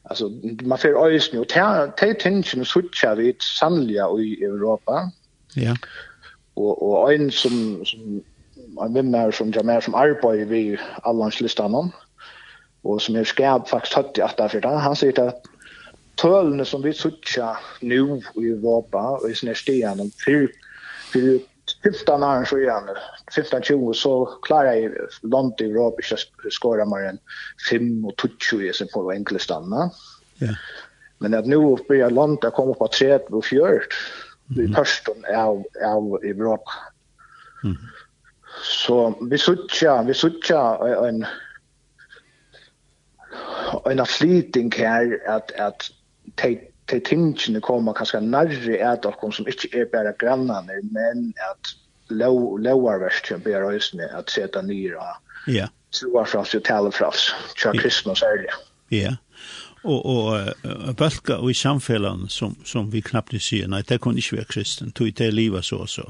Alltså 0.09 0.31
man 0.63 0.79
får 0.79 1.07
öjs 1.07 1.33
nu. 1.33 1.45
Ta 1.45 1.93
tension 1.97 2.61
och 2.61 2.67
switcha 2.67 3.15
vid 3.15 3.37
sannliga 3.43 4.09
i 4.19 4.45
Europa. 4.45 5.11
Ja. 5.55 5.77
Och 6.55 7.03
och 7.03 7.13
en 7.13 7.31
som 7.31 7.85
som 7.85 8.23
en 8.85 8.95
vinnare 8.95 9.33
som 9.33 9.53
jag 9.53 9.65
mer 9.65 9.81
som 9.81 9.95
arbetar 9.95 10.45
vid 10.45 10.79
allandslistan 11.03 11.75
om 11.75 11.91
och 12.83 13.03
som 13.03 13.17
är 13.17 13.25
skärp 13.25 13.69
faktiskt 13.69 13.95
hött 13.95 14.19
i 14.19 14.23
att 14.23 14.37
därför 14.37 14.61
där 14.61 14.77
han 14.77 14.97
säger 14.97 15.29
att 15.29 15.43
tölne 16.15 16.65
som 16.65 16.83
vi 16.83 16.93
switcha 16.93 17.59
nu 17.81 18.23
i 18.35 18.49
Europa 18.49 19.19
och 19.23 19.31
i 19.31 19.35
snästigen 19.35 20.11
för 20.25 20.49
för 21.13 21.39
15 21.83 22.23
år 22.23 22.45
så 22.45 22.59
igen 22.59 22.89
15 23.35 23.63
20 23.63 23.93
så 23.93 24.27
klarar 24.43 24.73
jag 24.73 24.93
långt 25.23 25.61
i 25.61 25.65
Europa 25.65 26.03
så 26.03 26.17
skora 26.51 26.85
mer 26.85 27.09
än 27.09 27.19
5 27.71 28.05
och 28.05 28.15
20 28.51 28.69
i 28.69 28.73
sen 28.73 28.89
på 28.95 29.13
enkelstanna. 29.13 29.91
Ja. 30.39 30.55
Men 31.19 31.35
att 31.35 31.47
nu 31.47 31.57
uppe 31.57 31.95
i 31.95 32.11
land 32.11 32.39
där 32.41 32.51
kommer 32.51 32.75
på 32.75 32.89
3 32.89 33.19
och 33.19 33.45
4 33.45 33.69
i 34.57 34.75
förstone 34.75 35.37
av 35.37 35.65
av 35.85 36.25
Europa. 36.25 36.73
Mm. 37.65 37.77
Så 38.63 39.15
vi 39.31 39.39
söker 39.39 40.03
vi 40.03 40.15
söker 40.15 41.07
en 41.09 41.27
en 43.85 44.07
flyting 44.07 44.73
här 44.73 45.29
att 45.29 45.53
att 45.53 45.83
take 46.35 46.61
de 46.91 47.01
tingene 47.05 47.61
kommer 47.61 47.97
kanskje 47.97 48.21
nærre 48.25 48.79
et 48.79 49.07
av 49.07 49.33
som 49.33 49.49
ikke 49.49 49.71
er 49.77 49.91
bare 49.93 50.15
grannene, 50.21 50.81
men 50.93 51.33
at 51.51 51.75
lovarverskjen 52.11 53.43
ber 53.45 53.69
øyne 53.69 54.09
at 54.17 54.31
seta 54.33 54.63
nyra 54.63 55.19
yeah. 55.49 55.69
troarfrafs 55.93 56.55
og 56.55 56.65
talefrafs, 56.65 57.33
tja 57.57 57.73
kristne 57.77 58.15
og 58.15 58.21
særlig. 58.21 58.53
Ja, 58.93 59.17
og, 59.83 60.07
og 60.07 60.55
uh, 60.65 60.93
bølga 60.97 61.39
og 61.39 61.51
i 61.51 61.57
samfellene 61.57 62.31
som, 62.33 62.57
som 62.65 62.89
vi 62.93 63.03
knappt 63.05 63.37
sier, 63.43 63.69
nei, 63.69 63.83
det 63.87 64.01
kan 64.03 64.17
ikke 64.19 64.41
være 64.41 64.53
kristen, 64.55 64.93
tog 64.93 65.13
det 65.19 65.33
livet 65.35 65.65
så 65.69 65.83
og 65.85 65.93
så. 65.93 66.07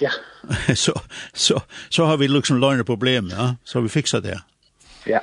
Ja. 0.00 0.12
så, 0.84 0.94
så, 1.34 1.60
så 1.90 2.06
har 2.06 2.16
vi 2.16 2.30
liksom 2.30 2.60
løgne 2.60 2.84
problemer, 2.84 3.34
ja? 3.34 3.48
så 3.64 3.78
har 3.78 3.86
vi 3.86 3.92
fikset 3.92 4.24
det. 4.24 4.38
Ja. 5.06 5.20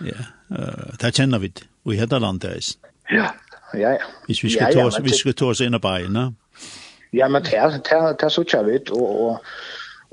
Ja, 0.00 0.26
uh, 0.50 0.96
det 1.00 1.14
kjenner 1.16 1.42
vi 1.42 1.52
i 1.52 1.98
dette 2.00 2.18
landet. 2.18 2.76
Ja 3.10 3.32
ja, 3.74 3.90
ja. 3.90 4.10
Hvis 4.26 4.42
vi 4.44 4.50
skal 4.50 4.62
ja, 4.62 4.68
ja, 4.68 4.74
ta 4.80 4.86
oss, 4.86 5.00
vi 5.02 5.16
skal 5.16 5.34
ta 5.34 5.50
oss 5.52 5.60
inn 5.60 5.74
i 5.74 5.82
byen, 5.82 6.12
ne? 6.12 6.26
Ja, 7.12 7.28
men 7.28 7.42
det 7.42 7.56
er, 7.58 7.70
det 7.70 7.92
er, 7.92 8.12
det 8.12 8.22
er 8.22 8.28
så 8.28 8.44
kjævig, 8.46 8.92
og, 8.92 9.20
og, 9.20 9.38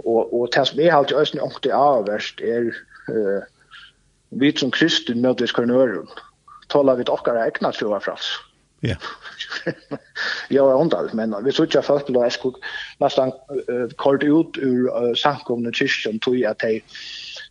og, 0.06 0.34
og 0.34 0.50
det 0.54 0.68
som 0.68 0.80
er 0.80 0.96
alltid 0.96 1.18
øyne 1.18 1.46
ångte 1.46 1.74
av 1.74 2.08
verst 2.08 2.42
er 2.42 2.72
uh, 3.10 3.46
vi 4.30 4.52
som 4.58 4.72
kristne 4.74 5.16
møtes 5.22 5.54
kornøren, 5.54 6.10
taler 6.74 6.98
vi 6.98 7.06
dere 7.08 7.46
egnet 7.46 7.78
for 7.78 7.94
hver 7.94 8.06
frals. 8.10 8.34
Ja. 8.86 8.98
Ja, 10.50 10.64
jeg 10.64 10.80
undrar, 10.80 11.10
men 11.14 11.36
vi 11.44 11.52
så 11.52 11.66
ikke 11.68 11.82
først, 11.84 12.10
og 12.10 12.24
jeg 12.24 12.32
skulle 12.32 12.70
nesten 13.04 13.34
uh, 13.52 13.90
kort 14.00 14.24
ut 14.24 14.58
ur 14.58 14.88
uh, 14.90 15.14
sankomne 15.16 15.72
kyrkjen, 15.76 16.20
tog 16.24 16.38
jeg 16.40 16.50
at 16.50 16.64
jeg, 16.64 16.82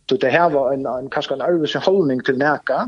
det 0.09 0.31
her 0.31 0.49
var 0.49 0.73
en, 0.73 0.87
en, 0.89 1.09
kanskje 1.13 1.37
en 1.37 1.45
arvesen 1.45 1.81
holdning 1.81 2.23
til 2.25 2.39
nækka, 2.41 2.87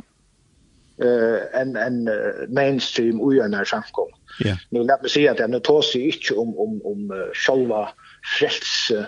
eh 1.06 1.62
en 1.62 1.76
en 1.76 2.10
mainstream 2.50 3.22
ujönar 3.22 3.66
samkom. 3.66 4.10
Ja. 4.40 4.58
Nu 4.70 4.80
låt 4.80 5.02
mig 5.02 5.10
säga 5.10 5.32
att 5.32 5.40
jag 5.40 5.50
nu 5.50 5.60
tar 5.60 5.82
sig 5.82 6.06
inte 6.06 6.34
om 6.34 6.58
om 6.60 6.82
om 6.84 7.12
uh, 7.12 7.34
själva 7.34 7.90
frälse 8.40 9.00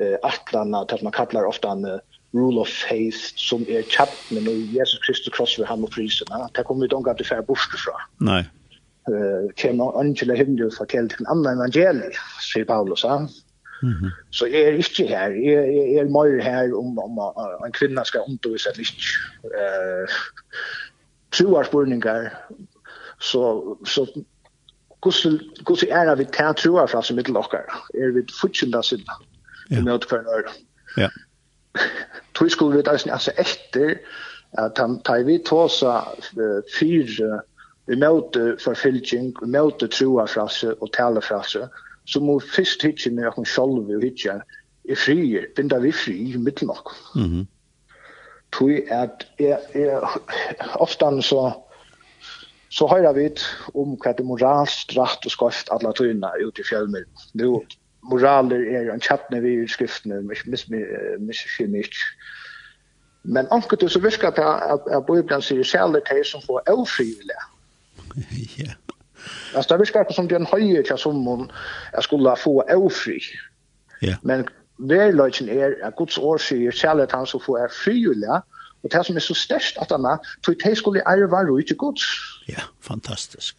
eh 0.00 0.18
attlarna 0.22 0.78
att 0.78 1.02
man 1.02 1.12
kallar 1.12 1.44
ofta 1.44 1.70
en 1.70 1.84
uh, 1.84 1.98
rule 2.34 2.60
of 2.60 2.68
faith 2.68 3.18
som 3.36 3.62
är 3.68 3.82
chapmen 3.82 4.48
och 4.48 4.54
Jesus 4.54 4.98
Kristus 5.06 5.34
kross 5.34 5.56
för 5.56 5.64
han 5.64 5.84
och 5.84 5.90
prisen. 5.90 6.26
Det 6.54 6.62
kommer 6.62 6.80
vi 6.88 6.96
inte 6.96 7.10
att 7.10 7.18
det 7.18 7.46
bort 7.46 7.74
ifrån. 7.74 7.94
Nej. 8.16 8.50
Eh 9.08 9.54
kemma 9.56 10.00
angela 10.00 10.34
hindu 10.34 10.70
för 10.70 10.86
källt 10.86 11.20
en 11.20 11.26
annan 11.26 11.54
evangeli, 11.54 12.10
säger 12.52 12.66
Paulus. 12.66 13.04
Ja? 13.04 13.28
Mhm. 13.82 14.10
Så 14.30 14.46
jag 14.46 14.60
är 14.60 14.72
inte 14.72 15.16
här. 15.16 15.30
Jag 15.30 15.64
är, 15.64 15.98
är 16.00 16.04
mer 16.04 16.42
här 16.42 16.78
om, 16.78 16.98
om, 16.98 17.18
om 17.18 17.64
en 17.64 17.72
kvinna 17.72 18.04
ska 18.04 18.18
undervisa 18.18 18.70
eller 18.70 18.80
inte. 18.80 18.92
Eh, 19.44 20.06
troarspurningar 21.32 22.30
så 23.20 23.76
så 23.84 24.06
kussu 25.02 25.38
kussu 25.64 25.88
er 25.90 26.14
vi 26.16 26.24
tær 26.24 26.56
troar 26.58 26.90
frá 26.90 27.02
sum 27.02 27.16
mitt 27.20 27.30
lokkar 27.32 27.68
er 27.94 28.14
við 28.16 28.32
futskunda 28.40 28.82
sinna 28.86 29.18
við 29.70 29.86
møtu 29.88 30.10
kvar 30.10 30.26
nær 30.26 30.52
ja. 30.96 31.08
Tru 32.36 32.48
skulu 32.52 32.78
við 32.78 32.86
tað 32.88 33.08
altså 33.12 33.32
eftir 33.40 33.98
at 34.60 34.78
han 34.80 34.98
tæi 35.06 35.22
við 35.28 35.44
tosa 35.48 36.02
fyrir 36.76 37.40
við 37.88 38.02
møtu 38.02 38.44
forfylging 38.62 39.38
møtu 39.44 39.88
troar 39.88 40.30
frá 40.30 40.46
og 40.78 40.92
tala 40.96 41.24
frá 41.24 41.40
så 42.04 42.20
må 42.20 42.38
fyrst 42.42 42.82
hitja 42.82 43.12
med 43.14 43.28
okkum 43.30 43.46
sjálv 43.46 43.90
og 43.90 44.02
hitja 44.02 44.40
i 44.90 44.96
frier, 44.98 45.46
binda 45.56 45.78
vi 45.82 45.92
fri 45.94 46.16
i 46.32 46.38
mittel 46.38 46.68
nok. 46.70 46.90
Mm 47.14 47.44
tui 48.52 48.82
at 48.90 49.26
er, 49.40 49.58
er 49.74 50.06
oftan 50.80 51.22
så 51.22 51.52
så 52.72 52.88
høyra 52.88 53.12
vi 53.12 53.26
om 53.76 53.96
hva 54.00 54.14
det 54.16 54.24
moralst 54.24 54.94
rett 54.96 55.26
og 55.28 55.32
skoft 55.34 55.70
alla 55.74 55.92
tøyna 55.92 56.30
ut 56.40 56.56
i 56.56 56.64
fjellmil. 56.64 57.04
Nu, 57.36 57.60
moraler 58.08 58.64
er 58.64 58.88
en 58.94 59.02
kjattne 59.02 59.42
vi 59.44 59.58
i 59.60 59.68
skriftene, 59.68 60.22
miskimik. 61.20 61.98
Men 63.22 63.50
anket 63.54 63.84
så 63.92 64.00
virka 64.00 64.32
det 64.34 64.46
at, 64.46 64.88
at 64.88 65.04
Bibelen 65.06 65.44
sier 65.44 65.68
særlig 65.68 66.00
til 66.08 66.24
som 66.24 66.44
får 66.46 66.64
avfrivillig. 66.72 67.42
Ja. 68.62 68.74
Altså 69.54 69.76
det 69.76 69.84
virka 69.84 70.02
det 70.08 70.14
som 70.16 70.26
det 70.28 70.34
er 70.34 70.40
en 70.40 70.50
høyre 70.50 70.82
til 70.82 70.98
som 70.98 71.20
hun 71.22 71.44
skulle 72.02 72.32
få 72.36 72.56
avfri. 72.72 73.20
Ja. 74.02 74.16
Men 74.22 74.48
verløgjen 74.78 75.48
er 75.48 75.74
at 75.82 75.96
Guds 75.96 76.18
år 76.18 76.40
sier 76.42 76.70
særlig 76.74 77.02
at 77.02 77.12
han 77.12 77.26
som 77.26 77.40
får 77.40 77.58
er 77.58 77.74
frivillig, 77.84 78.40
og 78.82 78.92
det 78.92 79.06
som 79.06 79.16
er 79.16 79.24
så 79.24 79.34
størst 79.34 79.78
at 79.82 79.92
han 79.94 80.04
er, 80.04 80.16
for 80.44 80.52
det 80.64 80.76
skulle 80.78 81.04
erva 81.06 81.44
roi 81.46 81.62
til 81.62 81.76
Guds. 81.76 82.06
Ja, 82.48 82.66
fantastisk. 82.80 83.56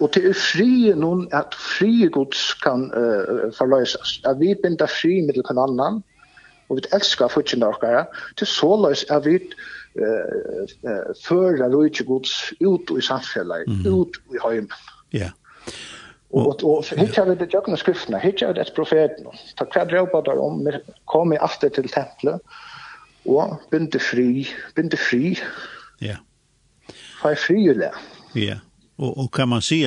Og 0.00 0.10
det 0.14 0.26
er 0.28 0.36
fri 0.36 0.92
noen 0.92 1.24
at 1.32 1.54
fri 1.56 2.08
Guds 2.12 2.52
kan 2.60 2.90
uh, 2.92 3.48
forløses. 3.56 4.20
At 4.28 4.40
vi 4.40 4.52
binder 4.62 4.86
fri 4.86 5.22
med 5.24 5.40
kan 5.48 5.58
annan, 5.58 6.02
og 6.68 6.76
vi 6.76 6.84
elskar 6.92 7.32
fortjene 7.32 7.70
dere, 7.80 8.04
til 8.36 8.46
så 8.46 8.74
løs 8.82 9.06
at 9.10 9.24
vi 9.24 9.38
uh, 9.40 10.66
uh, 10.84 11.08
fører 11.24 11.72
roi 11.72 11.88
til 11.88 12.06
Guds 12.06 12.52
ut 12.60 12.92
i 12.98 13.00
samfunnet, 13.00 13.64
mm. 13.68 13.86
ut 13.88 14.20
i 14.34 14.42
høymen. 14.44 14.72
Ja. 15.12 15.18
Yeah. 15.18 15.32
Og 16.36 16.64
og 16.68 16.84
hittar 16.98 17.24
vi 17.30 17.34
det 17.40 17.48
jøkne 17.54 17.78
skriftene, 17.80 18.20
hit 18.20 18.42
har 18.44 18.52
vi 18.52 18.60
det 18.60 18.72
profeten. 18.76 19.30
Ta 19.56 19.64
hva 19.64 19.86
drøpa 19.88 20.20
der 20.26 20.40
om 20.42 20.60
kom 21.08 21.32
i 21.32 21.40
aftur 21.40 21.72
til 21.72 21.88
templet. 21.88 22.40
Og 23.26 23.56
binde 23.70 23.98
fri, 23.98 24.46
binde 24.76 24.96
fri. 25.00 25.38
Ja. 26.00 26.20
Fri 27.22 27.34
fri 27.34 27.68
eller. 27.72 27.96
Ja. 28.34 28.58
Og 28.98 29.18
og 29.18 29.32
kan 29.32 29.48
man 29.48 29.62
se 29.62 29.80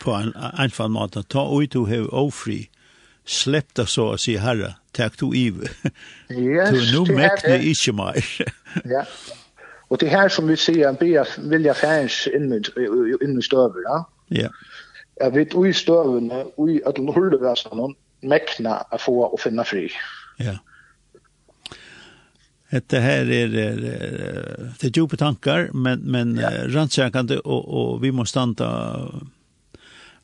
på 0.00 0.14
en 0.14 0.34
enkel 0.58 0.90
måte 0.90 1.22
ta 1.22 1.46
ut 1.54 1.72
du 1.72 1.86
have 1.86 2.12
ofri 2.12 2.68
släpp 3.24 3.74
det 3.74 3.86
så 3.86 4.12
att 4.12 4.20
säga 4.20 4.40
herre, 4.40 4.74
tack 4.92 5.18
du 5.18 5.36
Ive. 5.36 5.68
Yes, 6.30 6.70
du 6.70 7.04
nu 7.04 7.14
mäktar 7.14 7.62
ikke 7.62 7.92
mer. 7.92 8.24
ja. 8.84 9.04
Och 9.88 9.98
det 9.98 10.08
här 10.08 10.28
som 10.28 10.46
vi 10.46 10.56
ser 10.56 10.88
en 10.88 10.96
vilja 11.50 11.74
fans 11.74 12.26
in 12.26 12.52
i 12.52 13.24
in 13.24 13.38
i 13.38 13.42
stöver, 13.42 13.82
ja. 13.84 14.08
Ja 14.28 14.48
jeg 15.20 15.34
vet 15.34 15.54
ui 15.58 15.72
støvene, 15.76 16.44
ui 16.60 16.80
at 16.88 16.98
lordevesenon, 16.98 17.94
mekna 18.30 18.80
å 18.92 18.98
få 19.00 19.16
å 19.28 19.38
finne 19.40 19.64
fri. 19.68 19.86
Ja. 20.40 20.58
Det 22.70 23.00
her 23.02 23.30
er, 23.34 23.54
er, 23.58 23.80
det 24.78 24.88
er 24.88 24.92
djupe 24.94 25.18
tankar, 25.18 25.72
men, 25.74 26.04
men 26.06 26.36
ja. 26.38 26.52
rannsakande, 26.70 27.40
og, 27.42 27.64
og 27.66 28.02
vi 28.04 28.12
må 28.14 28.26
standa 28.28 28.68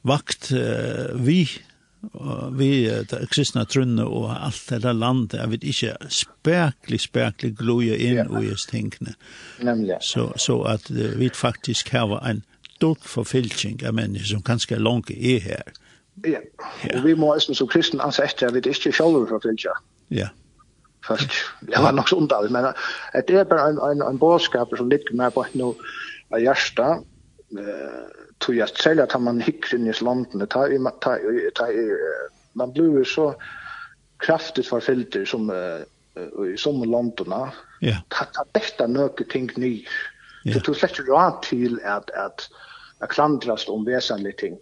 vakt 0.07 0.53
vi, 1.19 1.41
vi 2.55 2.71
det 3.11 3.25
kristna 3.33 3.65
trunne 3.67 4.07
og 4.07 4.29
alt 4.31 4.71
det 4.71 4.95
landet, 4.95 5.41
jeg 5.41 5.53
vet 5.57 5.67
ikke, 5.73 5.97
speklig, 6.21 7.01
speklig 7.03 7.57
gloje 7.59 7.99
inn 7.99 8.23
ja. 8.23 8.29
og 8.31 8.47
just 8.47 8.71
tingene. 8.71 9.17
Nemlig. 9.67 9.99
Så, 10.07 10.31
så 10.39 10.61
at 10.71 10.87
vi 10.93 11.33
faktisk 11.35 11.91
har 11.97 12.15
en 12.23 12.45
stort 12.77 13.05
forfylking 13.05 13.83
av 13.87 13.97
mennesker 13.97 14.37
som 14.37 14.45
kanskje 14.47 14.81
langt 14.81 15.11
er 15.11 15.43
her. 15.45 15.77
Ja, 16.25 16.41
og 16.95 17.05
vi 17.05 17.12
må 17.19 17.35
eisen 17.35 17.57
som 17.57 17.69
kristen 17.69 18.01
ansette, 18.01 18.49
vi 18.53 18.62
er 18.62 18.73
ikke 18.73 18.93
selv 18.95 19.27
forfylking. 19.29 19.83
Ja. 20.15 20.31
Først, 21.07 21.35
jeg 21.69 21.83
var 21.83 21.93
nok 21.95 22.09
så 22.09 22.17
underlig, 22.19 22.51
men 22.53 22.67
det 23.29 23.37
er 23.37 23.45
bare 23.45 23.69
en, 23.71 23.79
en, 23.79 24.03
en 24.03 24.19
bådskap 24.19 24.73
som 24.77 24.89
ligger 24.91 25.15
med 25.15 25.35
på 25.37 25.45
noe 25.55 25.77
av 26.35 26.43
hjertet, 26.43 27.05
tog 28.43 28.57
jeg 28.57 28.81
selv 28.81 29.05
at 29.05 29.15
man 29.23 29.39
hikker 29.41 29.77
inn 29.77 29.87
i 29.87 29.95
landene, 30.03 30.49
ta, 30.51 30.67
ta, 31.07 31.15
ta, 31.57 31.69
man 32.59 32.73
blir 32.75 33.05
så 33.07 33.31
kraftigt 34.25 34.69
forfylter 34.69 35.25
som 35.29 35.51
uh, 35.53 35.85
i 36.43 36.57
som 36.59 36.81
landene, 36.83 37.47
ja. 37.85 38.01
ta, 38.11 38.27
ta 38.35 38.45
dette 38.57 38.89
noen 38.89 39.31
ting 39.31 39.51
nye, 39.61 39.85
Så 40.53 40.59
du 40.59 40.75
släcker 40.75 41.03
ju 41.03 41.09
råd 41.09 41.43
till 41.43 41.81
att, 41.85 42.11
att, 42.11 42.49
att 42.99 43.11
klandrast 43.11 43.69
om 43.69 43.85
väsentliga 43.85 44.35
ting. 44.39 44.59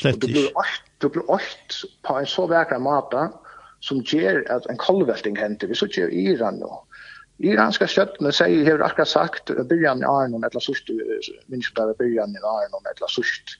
Slett. 0.00 0.20
Du 0.20 0.26
blir 0.26 0.46
alt, 0.54 0.82
du 0.98 1.08
blir 1.08 1.32
alt 1.32 1.82
på 2.02 2.18
en 2.18 2.26
så 2.26 2.46
verkar 2.46 2.78
mata 2.78 3.32
som 3.80 4.00
ger 4.00 4.44
at 4.50 4.66
en 4.66 4.76
kolvelting 4.76 5.36
henter. 5.36 5.68
Vi 5.68 5.74
så 5.74 5.86
ikke 5.86 6.08
Iran 6.10 6.60
nå. 6.62 6.70
Iranska 7.42 7.86
stjøttene 7.90 8.30
sier, 8.32 8.68
har 8.68 8.82
akkurat 8.86 9.10
sagt, 9.10 9.50
byrjan 9.50 10.04
i 10.04 10.06
Arnon, 10.06 10.44
etla 10.46 10.60
sust, 10.62 10.88
minns 10.88 11.30
minst 11.50 11.78
av 11.82 11.90
byrjan 11.98 12.36
i 12.36 12.42
Arnon, 12.46 12.86
etla 12.92 13.08
sust, 13.10 13.56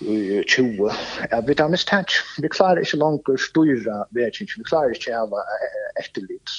20, 0.00 0.90
Ja, 1.30 1.40
vi 1.46 1.54
tar 1.54 1.70
mistenk, 1.70 2.10
vi 2.42 2.50
klarer 2.50 2.82
ikke 2.82 2.98
langer 2.98 3.38
styra 3.42 4.02
vekking, 4.14 4.50
vi 4.56 4.66
klarer 4.66 4.94
ikke 4.94 5.14
hava 5.14 5.42
etterlit. 5.98 6.54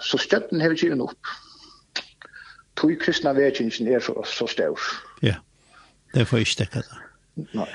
Så 0.00 0.20
stjøttene 0.20 0.64
har 0.64 0.72
vi 0.72 0.84
givet 0.84 1.00
opp 1.04 1.32
tog 2.76 2.92
kristna 3.00 3.32
vekingen 3.32 3.88
er 3.94 4.00
så, 4.00 4.24
så 4.26 4.46
stør. 4.46 4.78
Ja, 5.22 5.34
det 6.14 6.26
får 6.28 6.44
ikke 6.44 6.50
stekke 6.50 6.84
det. 6.86 7.00
Nei. 7.52 7.68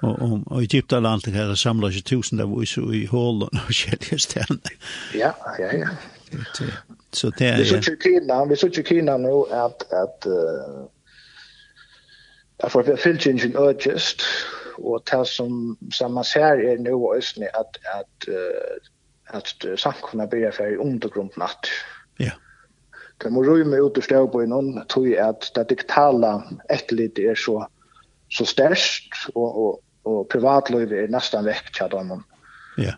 Og, 0.00 0.22
og, 0.22 0.42
og 0.46 0.62
Egyptaland 0.62 1.22
kan 1.26 1.48
det 1.50 1.58
samler 1.58 1.90
seg 1.90 2.04
tusen 2.06 2.40
av 2.40 2.52
oss 2.54 2.76
i 2.78 3.06
hålen 3.10 3.50
og 3.64 3.72
kjellige 3.74 4.18
stedene. 4.22 4.76
Ja, 5.18 5.32
ja, 5.58 5.72
ja. 5.74 5.88
Så 7.12 7.32
det 7.38 7.48
er... 7.48 7.56
Vi 7.58 7.66
så 7.66 7.80
ikke 7.80 7.96
kina, 8.04 8.44
vi 8.46 8.56
så 8.56 8.68
ikke 8.70 8.84
kina 8.92 9.16
nå 9.18 9.42
at, 9.50 9.82
at 9.90 10.28
uh, 10.30 10.86
for 12.68 12.86
vi 12.86 12.94
fylkingen 13.00 13.56
økest, 13.58 14.22
og 14.78 15.02
det 15.10 15.24
som, 15.26 15.78
som 15.92 16.14
man 16.14 16.24
ser 16.24 16.62
er 16.62 16.78
nå 16.78 16.94
også 16.94 17.48
at, 17.58 17.80
at, 17.94 18.28
uh, 18.28 18.76
at 19.34 19.66
samkomna 19.80 20.28
blir 20.30 20.54
fyrir 20.54 20.78
undergrund 20.78 21.34
natt. 21.40 21.72
Ja. 22.20 22.24
Yeah. 22.24 22.38
Det 23.22 23.32
må 23.34 23.42
rymme 23.42 23.80
ut 23.82 23.98
ur 23.98 24.04
stavbøynen, 24.04 24.84
tror 24.88 25.06
jeg 25.06 25.18
at 25.18 25.50
det 25.56 25.66
digitale 25.72 26.30
etterlitt 26.70 27.18
er 27.18 27.34
så, 27.34 27.64
så 28.30 28.46
størst, 28.46 29.16
og, 29.34 29.58
og, 29.64 29.80
og 30.06 30.26
privatløyve 30.30 31.02
er 31.02 31.10
nesten 31.12 31.46
vekk 31.46 31.72
til 31.74 31.90
dem. 31.96 32.12
Ja. 32.78 32.94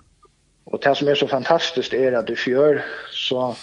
Og 0.71 0.83
det 0.85 0.93
som 0.97 1.09
er 1.09 1.19
så 1.19 1.27
fantastisk 1.27 1.95
er 1.97 2.19
at 2.19 2.31
i 2.31 2.37
fjør 2.37 2.83
så, 3.17 3.55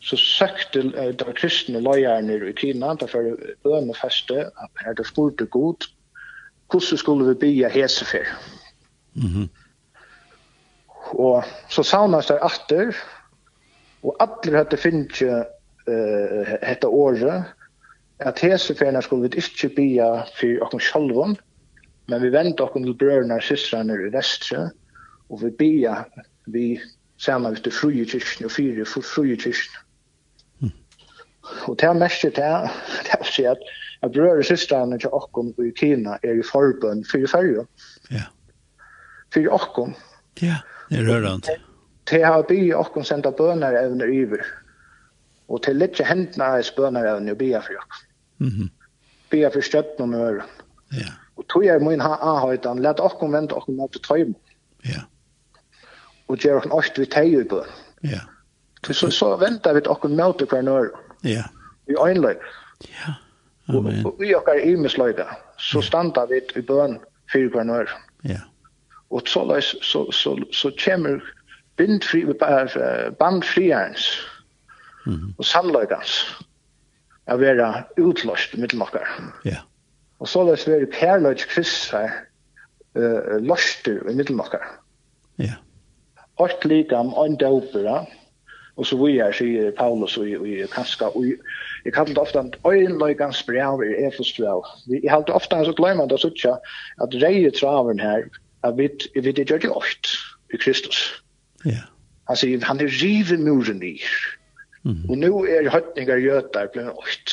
så 0.00 0.16
søkte 0.20 0.84
de 1.18 1.34
kristne 1.36 1.82
løyerne 1.82 2.38
i 2.48 2.54
Kina, 2.56 2.94
derfor 3.00 3.34
bønefeste, 3.66 4.46
her 4.84 4.96
det 4.96 5.06
spurte 5.10 5.46
god, 5.46 5.90
hvordan 6.70 6.98
skulle 6.98 7.28
vi 7.28 7.34
bygge 7.34 7.70
hesefer? 7.70 8.24
Mm 9.14 9.26
-hmm. 9.26 9.48
Og 11.18 11.44
så 11.68 11.82
savnes 11.82 12.26
det 12.26 12.38
atter, 12.42 12.96
og 14.02 14.16
alle 14.20 14.56
hadde 14.56 14.76
finnet 14.76 15.46
eh 15.86 16.56
hetta 16.62 16.88
orra 16.88 17.44
at 18.20 18.38
hese 18.38 18.74
ferna 18.74 19.02
skuld 19.02 19.26
við 19.26 19.38
ikki 19.42 19.70
bia 19.76 20.08
fyri 20.38 20.58
okkum 20.64 20.80
sjálvum 20.80 21.36
men 22.08 22.22
vi 22.22 22.30
vend 22.32 22.60
okkum 22.60 22.84
til 22.84 22.96
brørnar 23.00 23.44
systrarnar 23.44 24.06
í 24.06 24.12
vestra 24.12 24.70
og 25.30 25.42
vi 25.42 25.50
bia 25.60 26.04
vi 26.46 26.80
saman 27.18 27.56
við 27.56 27.72
frúju 27.72 28.04
kirkjun 28.12 28.48
og 28.48 28.54
fyri 28.56 28.84
for 28.88 29.06
frúju 29.14 29.36
kirkjun 29.44 30.72
og 31.68 31.78
tær 31.78 31.96
mestir 31.96 32.32
tær 32.36 32.70
tær 33.08 33.24
sé 33.28 33.48
at 33.50 33.60
at 34.04 34.12
brør 34.12 34.42
og 34.42 34.44
systrarnar 34.44 35.00
til 35.00 35.12
okkum 35.16 35.54
í 35.64 35.70
Kina 35.72 36.18
er 36.22 36.36
í 36.36 36.42
forbøn 36.44 37.06
fyri 37.08 37.24
ferju. 37.24 37.62
Ja. 38.12 38.26
Fyri 39.32 39.48
okkum. 39.48 39.94
Ja 40.44 40.60
det 40.90 40.98
er 41.00 41.08
rørande 41.08 41.56
Te 42.04 42.20
har 42.20 42.42
bi 42.48 42.68
okkum 42.76 43.04
senda 43.06 43.32
bønner 43.32 43.76
evner 43.78 44.10
yvir 44.12 44.44
Og 45.48 45.62
til 45.64 45.76
litt 45.76 46.00
hendene 46.00 46.46
er 46.58 46.64
spønner 46.64 47.06
av 47.08 47.20
å 47.20 47.36
bia 47.38 47.60
for 47.60 47.76
dere. 47.76 48.02
Mm 48.40 48.50
-hmm. 48.50 48.70
Bia 49.30 49.48
for 49.48 49.60
støtten 49.60 50.14
og 50.14 50.20
øren. 50.20 50.48
Ja. 50.92 51.12
Og 51.36 51.46
tog 51.48 51.64
jeg 51.64 51.82
min 51.82 52.00
ha-ha-høytan, 52.00 52.78
let 52.82 53.00
okken 53.00 53.32
vente 53.32 53.54
okken 53.54 53.76
mot 53.76 53.96
tøymen. 54.08 54.36
Ja. 54.84 55.02
Og 56.28 56.38
gjør 56.38 56.56
okken 56.56 56.72
også 56.72 56.92
vi 56.96 57.06
teg 57.06 57.32
i 57.32 57.44
bøn. 57.44 57.68
Ja. 58.02 58.20
Så, 58.92 59.10
så 59.10 59.36
venter 59.36 59.74
vi 59.74 59.80
okken 59.86 60.16
mot 60.16 60.42
hver 60.50 60.62
nøyre. 60.62 60.90
Ja. 61.24 61.42
Vi 61.86 61.94
øynløy. 61.94 62.36
Ja. 62.88 63.14
Amen. 63.68 64.06
Og, 64.06 64.12
og 64.12 64.20
vi 64.20 64.26
dere 64.26 64.62
imesløyde, 64.62 65.26
så 65.58 65.80
standa 65.80 66.24
vi 66.24 66.40
i 66.56 66.60
bøn 66.60 66.98
fyrir 67.32 67.50
hver 67.50 67.64
nøyre. 67.64 67.90
Ja. 68.24 68.40
Og 69.10 69.22
så, 69.26 69.60
så, 69.60 69.76
så, 69.82 70.12
så, 70.12 70.44
så 70.52 70.70
kommer 70.84 71.20
bindfri, 71.76 72.24
bandfriarens. 73.18 74.08
Ja 74.20 74.33
Mm. 75.04 75.34
Og 75.38 75.44
samløygans 75.44 76.16
er 77.26 77.40
vera 77.40 77.68
utløst 78.00 78.56
mittel 78.58 78.80
nokkar. 78.80 79.08
Ja. 79.44 79.62
Og 80.20 80.28
så 80.28 80.44
løs 80.46 80.66
vera 80.68 80.88
kærløys 80.92 81.46
krist 81.50 81.90
her 81.92 82.10
uh, 82.96 83.36
løster 83.44 84.00
i 84.10 84.14
mittel 84.16 84.36
nokkar. 84.36 84.64
Ja. 85.38 85.44
Yeah. 85.44 85.60
Ort 86.42 86.64
likam, 86.64 87.12
åndåpera, 87.14 88.04
Og 88.76 88.86
så 88.86 88.96
vi 88.98 89.18
er, 89.22 89.30
sier 89.30 89.70
Paulus 89.78 90.16
og 90.18 90.26
i 90.26 90.56
Kanska, 90.72 91.12
og 91.14 91.28
jeg 91.84 91.92
kallte 91.94 92.18
ofte 92.18 92.40
en 92.40 92.54
øynløygans 92.66 93.44
brev 93.46 93.84
i 93.86 93.92
Efesbrev. 94.06 94.64
Jeg 94.90 95.10
halte 95.10 95.34
ofte 95.34 95.56
at 95.56 95.68
så 95.68 95.74
glemmer 95.78 96.10
det 96.10 96.18
sånn 96.18 96.58
at 97.04 97.14
reie 97.22 97.52
traveren 97.54 98.02
her, 98.02 98.26
at 98.66 98.74
vi, 98.78 98.88
vi 99.14 99.30
det 99.30 99.46
gjør 99.46 99.62
det 99.62 99.70
ofte 99.70 100.18
i 100.50 100.58
Kristus. 100.58 101.04
Ja. 101.62 101.84
Han 102.26 102.40
sier, 102.40 102.64
han 102.66 102.82
er 102.82 102.90
riven 102.98 103.46
muren 103.46 103.82
i. 103.84 103.94
Ja 104.00 104.43
Mm. 104.84 105.10
Og 105.10 105.18
nu 105.18 105.28
er 105.48 105.70
hötningar 105.70 106.16
götar 106.16 106.68
blir 106.72 106.90
åt. 106.90 107.32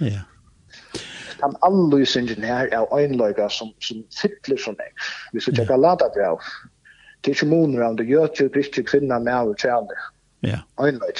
Ja. 0.00 0.20
Han 1.40 1.56
allus 1.62 2.14
her 2.14 2.68
er 2.72 2.94
øynløyga 2.94 3.48
som 3.48 3.72
som 3.80 4.04
sitter 4.10 4.56
som 4.56 4.74
det. 4.74 4.92
Vi 5.32 5.40
ska 5.40 5.52
checka 5.52 5.76
lata 5.76 6.08
bra. 6.14 6.40
Det 7.20 7.30
är 7.30 7.44
ju 7.44 7.50
moon 7.50 7.76
round 7.76 7.98
the 7.98 8.04
götar 8.04 8.48
kristna 8.48 8.82
kvinna 8.82 9.18
med 9.18 9.42
och 9.42 9.58
tjänar. 9.58 9.98
Ja. 10.40 10.58
Øynløyg. 10.80 11.18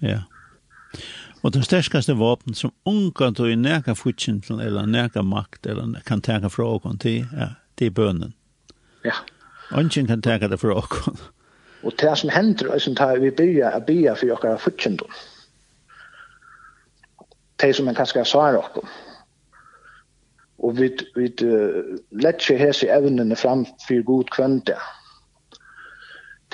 Ja. 0.00 0.20
Og 1.42 1.52
det 1.52 1.64
sterskaste 1.64 2.14
våpen 2.14 2.54
som 2.54 2.72
unga 2.86 3.30
tog 3.30 3.50
i 3.50 3.54
neka 3.54 3.94
futsintel 3.94 4.60
eller 4.60 4.86
neka 4.86 5.22
makt 5.22 5.66
eller 5.66 6.00
kan 6.06 6.20
teka 6.20 6.48
fra 6.48 6.64
åkon 6.64 6.98
til, 6.98 7.26
ja, 7.32 7.48
det 7.78 7.86
er 7.86 7.90
bønnen. 7.90 8.34
Ja. 9.04 9.14
Ongen 9.72 10.06
kan 10.06 10.22
teka 10.22 10.48
det 10.48 10.60
fra 10.60 10.74
åkon. 10.74 11.18
Og 11.86 11.92
det 12.00 12.18
som 12.18 12.30
hender 12.34 12.72
er 12.74 12.82
som 12.82 12.96
tar 12.98 13.20
vi 13.22 13.30
byrja 13.30 13.70
a 13.70 13.80
bia 13.80 14.14
for 14.18 14.34
okkara 14.34 14.58
futskjendor. 14.58 15.10
Det 17.62 17.74
som 17.76 17.86
man 17.86 17.94
kanskje 17.94 18.24
svarer 18.26 18.58
okkur. 18.58 18.88
Og 20.58 20.78
vi, 20.78 20.90
vi 21.14 21.30
uh, 21.46 21.94
letje 22.10 22.56
hese 22.58 22.88
evnene 22.90 23.36
fram 23.36 23.64
for 23.86 24.02
god 24.02 24.32
kvønte. 24.34 24.74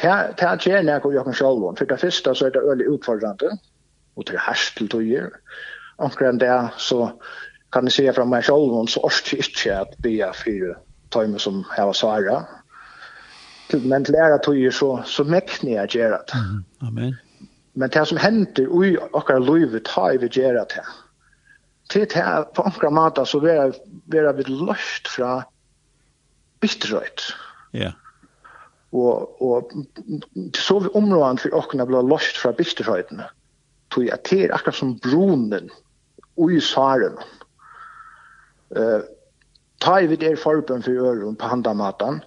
Det 0.02 0.10
er 0.10 0.58
gjerne 0.60 0.92
jeg 0.92 1.06
og 1.06 1.14
jokken 1.14 1.34
sjálvån. 1.34 1.76
For 1.76 1.88
det 1.88 2.00
første 2.00 2.34
så 2.34 2.46
er 2.46 2.50
det 2.50 2.62
øyelig 2.68 2.90
utfordrande, 2.90 3.56
og 4.16 4.26
det 4.26 4.34
er 4.34 4.46
herst 4.48 4.76
til 4.76 4.88
tøyer. 4.88 5.30
Anker 5.98 6.28
enn 6.28 6.40
det 6.40 6.52
så 6.76 7.12
kan 7.72 7.88
jeg 7.88 7.96
se 7.96 8.12
fra 8.12 8.24
meg 8.28 8.44
sjálvån 8.44 8.90
så 8.90 9.00
orsk 9.06 9.32
ikke 9.38 9.78
at 9.78 9.94
bia 10.02 10.32
for 10.36 10.74
tøyme 11.14 11.38
som 11.40 11.64
jeg 11.76 11.86
var 11.86 11.96
svaret 11.96 12.61
til, 13.72 13.86
men 13.88 14.04
til 14.04 14.18
æra 14.20 14.38
tog 14.44 14.58
så, 14.72 14.90
så 15.08 15.24
mekni 15.24 15.76
jeg 15.76 15.94
gjør 15.96 16.18
det. 16.18 16.42
Amen. 16.86 17.16
Men 17.74 17.90
det 17.90 18.04
som 18.08 18.20
hender 18.20 18.68
ui 18.68 18.94
okkar 19.16 19.40
loive, 19.40 19.80
ta 19.88 20.10
i 20.12 20.20
vi 20.20 20.28
gjør 20.28 20.60
det. 20.68 20.84
Til 21.90 22.04
det 22.04 22.24
på 22.56 22.64
ankra 22.68 22.90
mata 22.92 23.24
så 23.28 23.40
vera, 23.40 23.70
vera 24.12 24.32
vi 24.36 24.44
løst 24.48 25.08
fra 25.08 25.42
bitterøyt. 26.60 27.32
Ja. 27.72 27.90
Yeah. 27.90 27.98
Og, 28.92 29.42
og 29.42 29.72
så 30.56 30.78
vi 30.84 30.90
områden 30.94 31.40
for 31.40 31.54
okkar 31.56 31.88
blå 31.88 32.02
løst 32.04 32.36
fra 32.36 32.52
bitterøytene. 32.52 33.24
Tog 33.92 34.04
jeg 34.04 34.20
til 34.28 34.52
akkurat 34.52 34.76
som 34.76 34.98
bronen 35.00 35.70
ui 36.36 36.60
saren. 36.60 37.16
Eh, 38.76 39.00
uh, 39.00 39.00
ta 39.82 39.98
i 40.00 40.06
vi 40.06 40.16
der 40.16 40.36
forbund 40.36 40.84
for 40.84 40.92
øren 40.92 41.36
på 41.36 41.48
handamatan, 41.48 42.22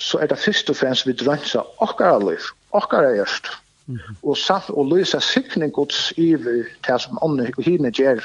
så 0.00 0.18
er 0.18 0.30
det 0.30 0.38
først 0.38 0.70
og 0.72 0.76
fremst 0.76 1.06
vi 1.06 1.12
drønser 1.12 1.82
okkara 1.84 2.18
liv, 2.24 2.44
okkara 2.72 3.12
gjørst, 3.14 3.50
mm 3.86 3.96
-hmm. 3.96 4.16
og 4.22 4.36
samt 4.36 4.70
og 4.70 4.86
løse 4.86 5.20
sikning 5.20 5.72
gods 5.72 6.12
iver 6.16 6.64
til 6.86 6.98
som 6.98 7.18
ånden 7.22 7.52
og 7.56 7.64
hine 7.64 7.90
gjør. 7.90 8.24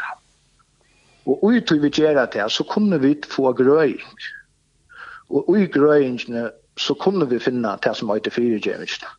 Og 1.25 1.43
ut 1.43 1.71
vi 1.81 1.89
gjør 1.89 2.25
det, 2.25 2.51
så 2.51 2.63
kunne 2.63 3.01
vi 3.01 3.15
få 3.29 3.53
grøying. 3.53 4.19
Og 5.29 5.49
ui 5.49 5.65
grøyingene 5.65 6.51
så 6.77 6.93
kunne 6.93 7.29
vi 7.29 7.39
finne 7.39 7.77
det 7.83 7.95
som 7.97 8.09
heter 8.09 8.31
fyregjøringene. 8.31 9.09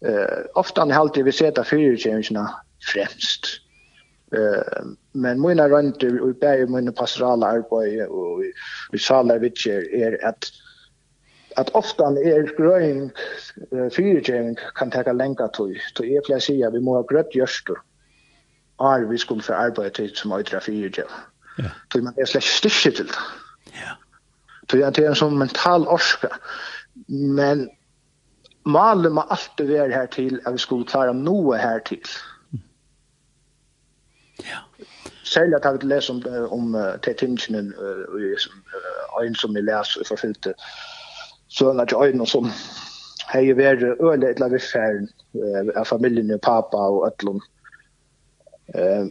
Uh, 0.00 0.44
ofte 0.54 0.80
han 0.80 0.92
alltid 0.92 1.24
vi 1.24 1.32
seta 1.32 1.62
det 1.62 1.70
fyregjøringene 1.70 2.48
fremst. 2.92 3.46
Uh, 4.36 4.96
men 5.12 5.40
mine 5.40 5.68
rønter, 5.72 6.20
og 6.22 6.36
bare 6.40 6.66
mine 6.66 6.92
pastorale 6.92 7.46
arbeid, 7.46 8.06
og 8.08 8.42
vi 8.92 8.98
saler 8.98 9.38
vidtjer, 9.38 9.86
er 9.94 10.16
at 10.22 10.50
at 11.56 11.70
ofta 11.74 12.04
er 12.04 12.50
grøying 12.56 13.12
uh, 13.72 13.88
fyrirgjering 13.92 14.58
kan 14.76 14.90
teka 14.90 15.12
lenga 15.12 15.48
tøy. 15.56 15.76
Tøy 15.96 16.16
er 16.16 16.24
flere 16.26 16.40
sier 16.44 16.70
vi 16.74 16.82
må 16.84 16.98
ha 16.98 17.04
grøtt 17.08 17.32
gjørstur. 17.34 17.80
Ar 18.78 19.06
vi 19.08 19.18
skulle 19.18 19.42
få 19.42 19.56
arbeid 19.56 19.96
til 19.96 20.12
som 20.16 20.34
øytra 20.36 20.60
fyrirgjering. 20.60 21.24
Ja. 21.58 21.72
Tøy 21.90 22.02
man 22.04 22.18
er 22.20 22.28
slett 22.28 22.44
styrke 22.44 22.92
til 22.96 23.08
det. 23.08 23.22
Ja. 23.74 23.96
Tøy 24.68 24.82
det 24.84 25.04
er 25.04 25.14
en 25.14 25.20
sånn 25.22 25.38
mental 25.40 25.88
orska. 25.88 26.34
Men 27.08 27.68
malen 28.66 29.16
må 29.16 29.24
alltid 29.30 29.70
være 29.70 29.92
her 29.94 30.06
til 30.12 30.40
at 30.44 30.56
vi 30.56 30.58
skulle 30.58 30.88
klare 30.88 31.14
noe 31.14 31.58
her 31.58 31.80
til. 31.88 32.02
Ja. 34.44 34.60
Særlig 35.24 35.56
at 35.56 35.64
jeg 35.64 35.72
vil 35.72 35.88
lese 35.88 36.12
om, 36.12 36.22
om 36.52 36.74
uh, 36.74 37.00
til 37.02 37.16
tingene 37.18 37.72
uh, 37.78 38.36
som, 38.38 38.60
uh, 38.76 39.24
en 39.24 39.34
som 39.34 39.56
jeg 39.56 39.64
leser 39.64 40.04
og 40.04 40.06
forfylte 40.06 40.52
sønne 41.58 41.86
til 41.86 42.02
øynene 42.02 42.26
som 42.28 42.50
hei 43.32 43.50
vært 43.56 43.82
øle 43.82 44.30
et 44.30 44.40
eller 44.40 44.56
annet 44.78 45.76
av 45.76 45.86
familien 45.88 46.32
og 46.34 46.40
pappa 46.44 46.88
og 46.92 47.06
øtlom. 47.08 47.40
Uh, 48.74 49.06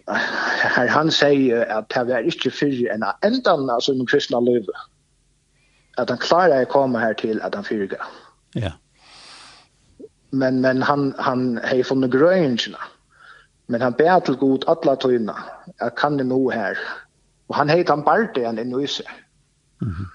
han 0.91 1.11
sier 1.15 1.63
at 1.71 1.87
det 1.95 2.15
er 2.15 2.27
ikke 2.27 2.51
fyrir 2.51 2.91
enn 2.91 3.05
endan 3.23 3.69
av 3.71 3.83
sin 3.85 4.03
kristna 4.07 4.41
løyve. 4.43 4.73
At 5.97 6.11
han 6.11 6.19
klarar 6.19 6.65
å 6.65 6.71
komme 6.71 6.99
her 6.99 7.15
til 7.15 7.39
at 7.41 7.55
han 7.55 7.63
fyrir 7.63 7.95
Ja. 8.55 8.71
Men, 10.31 10.59
men 10.61 10.81
han, 10.81 11.13
han 11.19 11.57
har 11.63 11.83
funnet 11.87 12.11
grøyngene. 12.11 12.79
Men 13.67 13.81
han 13.81 13.93
ber 13.93 14.19
til 14.19 14.35
god 14.37 14.67
alla 14.67 14.95
tøyene. 14.99 15.33
Jeg 15.79 15.95
kan 15.97 16.17
det 16.19 16.27
nå 16.27 16.49
her. 16.49 16.79
Og 17.47 17.55
han 17.55 17.69
heit 17.69 17.89
han 17.89 18.03
Barte 18.03 18.35
det 18.35 18.45
han 18.45 18.59
er 18.59 18.67
nøyse. 18.67 19.03
Mm. 19.81 20.05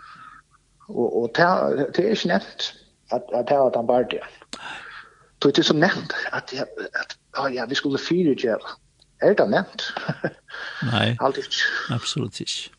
Og, 0.91 1.23
og 1.23 1.31
det 1.37 2.05
er 2.05 2.11
ikke 2.11 2.29
nevnt 2.29 2.75
at, 3.11 3.23
at 3.35 3.49
det 3.49 3.59
var 3.59 3.71
den 3.75 3.87
bardian. 3.87 4.35
Det 5.43 5.59
er 5.59 5.63
så 5.63 5.77
nevnt 5.77 6.15
at, 6.33 6.53
at, 6.53 6.69
at 7.01 7.17
oh, 7.39 7.55
ja, 7.55 7.65
vi 7.65 7.75
skulle 7.75 7.99
fyre 7.99 8.35
gel. 8.35 8.67
Er 9.23 9.35
det 9.35 9.51
nevnt? 9.51 9.87
Nei, 10.93 11.17
absolutt 11.21 12.41
ikke. 12.41 12.71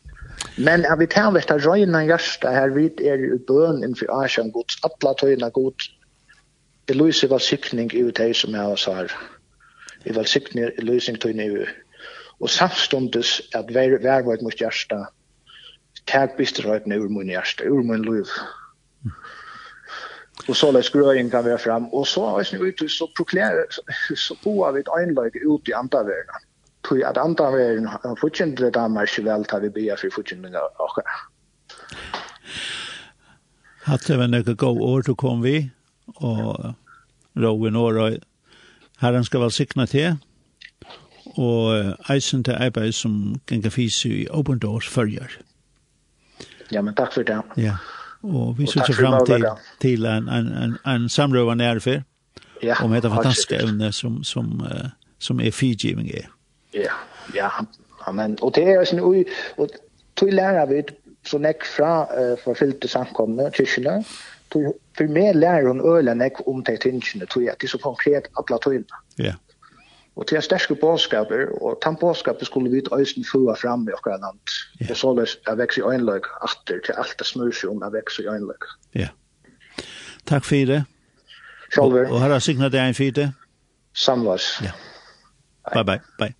Men 0.58 0.82
jeg 0.82 0.98
vil 0.98 1.08
ta 1.08 1.26
om 1.30 1.36
dette 1.38 1.56
røyna 1.62 2.02
hjärsta 2.06 2.50
her 2.50 2.74
vidt 2.74 3.00
er 3.00 3.20
i 3.22 3.38
bøn 3.48 3.82
innenfor 3.82 4.10
Asien 4.22 4.50
gods, 4.52 4.78
atle 4.84 5.14
tøyna 5.20 5.48
god, 5.54 5.86
Eloise 6.90 7.30
valsikning 7.30 7.94
i 7.94 8.02
det 8.10 8.32
som 8.36 8.54
jeg 8.58 8.78
sa 8.78 8.94
her. 9.02 9.14
I 10.04 10.14
valsikning, 10.16 10.72
Eloise 10.82 11.14
tøyna 11.16 11.46
i 11.46 11.66
Og 12.42 12.50
samstundes 12.50 13.40
at 13.54 13.70
vær, 13.74 13.98
vær, 14.02 14.22
vær, 14.26 14.40
vær, 14.42 14.82
vær, 14.90 15.06
tag 16.04 16.36
bisterheten 16.36 16.92
ur 16.92 17.08
min 17.08 17.28
hjerte, 17.28 17.64
ur 17.64 17.82
min 17.82 18.02
liv. 18.02 18.26
Og 20.48 20.56
så 20.56 20.72
läs 20.72 20.90
gröjen 20.90 21.30
kan 21.30 21.44
vi 21.44 21.58
fram 21.58 21.86
og 21.92 22.06
så 22.06 22.24
er 22.38 22.58
vi 22.58 22.68
ut 22.68 22.90
så 22.90 23.06
proklamerar 23.16 23.66
så 24.16 24.34
boar 24.44 24.72
vi 24.72 24.80
ett 24.80 24.88
inlägg 25.02 25.36
ut 25.36 25.68
i 25.68 25.72
antavärna. 25.72 26.32
Tui 26.88 27.02
at 27.04 27.16
anda 27.16 27.44
har 27.44 28.16
fortsatt 28.20 28.56
det 28.56 28.70
där 28.70 28.88
mer 28.88 29.22
väl 29.22 29.44
tar 29.44 29.60
vi 29.60 29.70
be 29.70 29.96
för 29.96 30.10
fortsättning 30.10 30.54
och 30.56 31.02
Hatt 33.84 34.06
det 34.06 34.16
väl 34.16 34.30
några 34.30 34.52
gå 34.54 34.68
år 34.68 35.14
kom 35.14 35.42
vi 35.42 35.70
og 36.06 36.74
Rowan 37.36 37.76
och 37.76 38.18
Herren 38.98 39.24
skal 39.24 39.40
vel 39.40 39.50
sikna 39.50 39.86
till 39.86 40.16
og 41.36 41.94
eisen 42.10 42.44
til 42.44 42.52
arbeid 42.52 42.92
som 42.92 43.40
gengar 43.46 43.70
fysi 43.70 44.08
i 44.08 44.28
Open 44.30 44.58
Doors 44.58 44.88
følger. 44.88 45.28
Ja, 46.72 46.82
men 46.82 46.94
takk 46.94 47.12
for 47.12 47.22
det. 47.22 47.40
Ja. 47.56 47.76
Og 48.22 48.58
vi 48.58 48.66
ser 48.66 48.92
fram 48.94 49.26
til 49.26 49.44
til 49.80 50.06
en 50.06 50.28
en 50.28 50.46
en 50.46 50.76
en 50.86 51.08
samrøver 51.08 51.54
när 51.54 51.78
för. 51.78 52.02
Ja. 52.62 52.84
Om 52.84 52.92
det 52.92 53.02
fantastiske 53.02 53.56
evne 53.56 53.92
som 53.92 54.24
som 54.24 54.60
uh, 54.60 54.88
som 55.18 55.40
er 55.40 55.50
figiving 55.50 56.08
er. 56.08 56.26
Ja. 56.74 56.92
Ja, 57.34 58.12
men 58.12 58.38
Og 58.42 58.54
det 58.54 58.68
er 58.68 58.84
sånn 58.84 58.98
ju 58.98 59.24
og 59.56 59.68
till 60.16 60.34
lærer 60.34 60.66
vi 60.66 60.82
så 61.24 61.38
näck 61.38 61.64
fra 61.64 62.02
uh, 62.02 62.36
for 62.44 62.54
för 62.54 62.54
fyllde 62.54 62.88
samkomna 62.88 63.50
For 64.96 65.08
meg 65.08 65.34
lærer 65.34 65.68
hun 65.68 65.80
hon 65.80 65.98
ölen 65.98 66.30
om 66.46 66.64
det 66.64 66.80
tingene 66.80 67.26
tror 67.26 67.42
jeg, 67.42 67.58
til 67.60 67.68
så 67.68 67.78
konkret 67.78 68.28
alla 68.36 68.58
tiden. 68.58 68.84
Ja. 69.18 69.24
Yeah. 69.24 69.34
Og 70.16 70.26
til 70.28 70.42
sterske 70.42 70.74
bådskaper, 70.74 71.46
og 71.62 71.78
den 71.84 71.96
bådskapen 71.96 72.44
skulle 72.44 72.70
vi 72.70 72.82
øyne 72.92 73.24
fua 73.32 73.54
fram 73.54 73.88
i 73.88 73.92
okra 73.92 74.10
land. 74.10 74.40
Yeah. 74.82 74.90
er 74.90 74.94
så 74.94 75.14
løs 75.14 75.38
jeg 75.46 75.58
vekst 75.58 75.78
i 75.78 75.80
øynløk 75.80 76.26
atter 76.42 76.80
til 76.84 76.94
alt 76.98 77.14
det 77.18 77.26
smør 77.26 77.52
seg 77.52 77.70
om 77.70 77.82
jeg 77.82 77.92
vekst 77.92 78.18
i 78.18 78.26
øynløk. 78.28 78.64
Ja. 78.94 79.08
Takk 80.26 80.44
for 80.44 80.68
det. 80.72 80.84
Sjølver. 81.74 82.06
Og, 82.06 82.12
og 82.12 82.20
har 82.20 82.36
jeg 82.36 82.42
signet 82.42 82.72
deg 82.72 82.88
en 82.88 82.94
fyrte. 82.94 83.32
Samlas. 83.94 84.60
Ja. 84.62 84.72
Bye 85.72 85.84
bye. 85.84 86.00
Bye. 86.18 86.34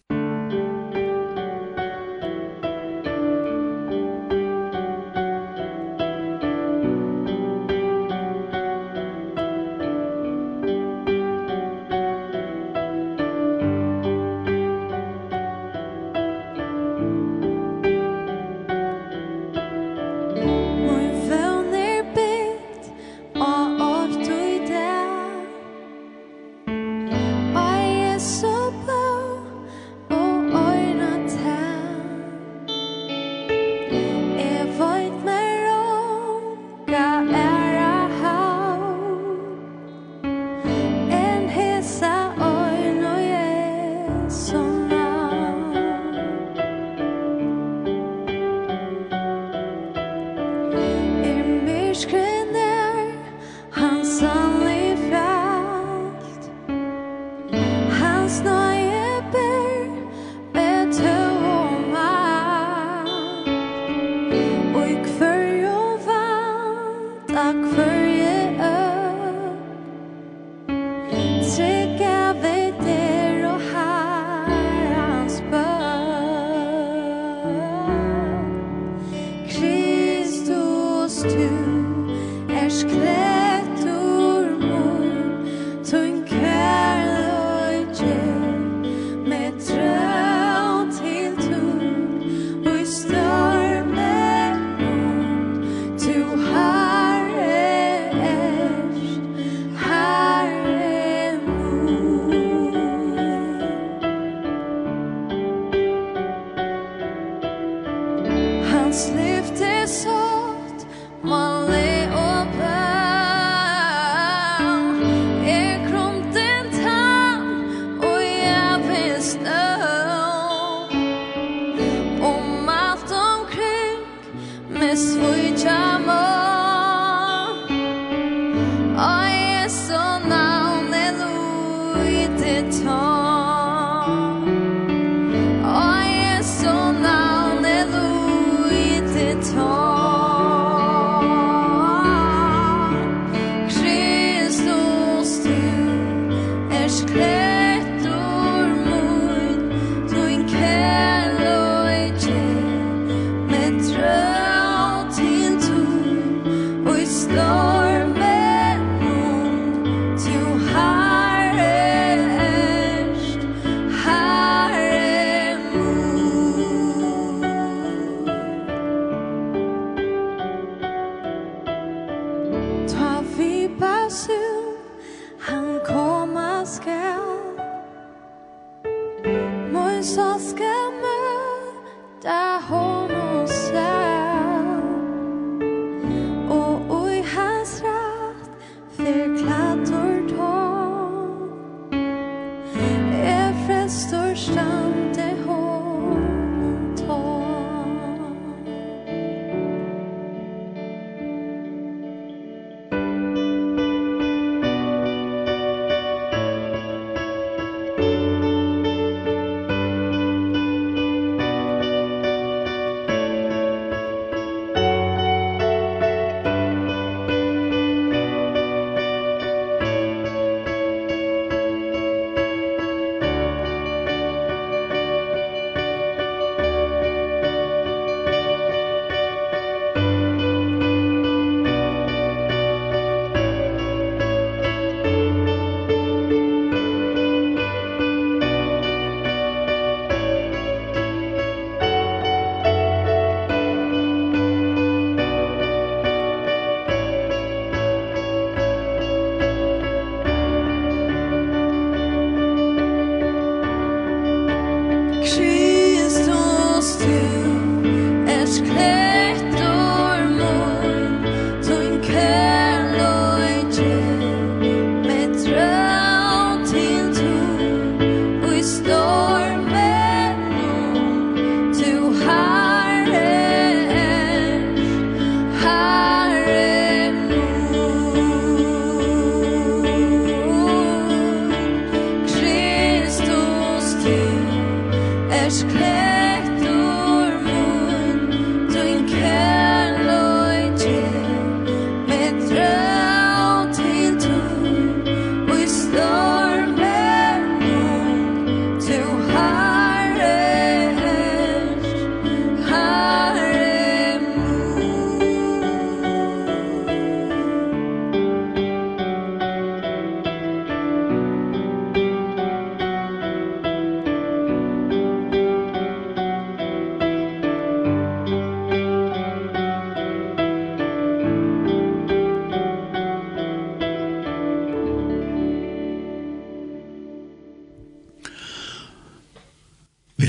let 132.39 132.65
it 132.65 132.83
talk 132.83 133.22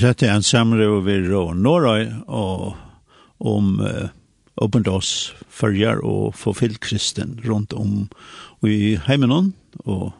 dette 0.04 0.28
er 0.28 0.36
en 0.36 0.44
samråd 0.44 1.06
ved 1.06 1.30
Norøy 1.56 2.10
og 2.28 2.74
om 3.40 3.78
uh, 3.80 4.12
åpent 4.60 4.90
oss 4.92 5.32
følger 5.48 6.02
og 6.04 6.36
forfyll 6.36 6.76
kristen 6.84 7.38
rundt 7.46 7.72
om 7.74 8.10
i 8.68 8.98
heimenon 9.08 9.54
og 9.86 10.12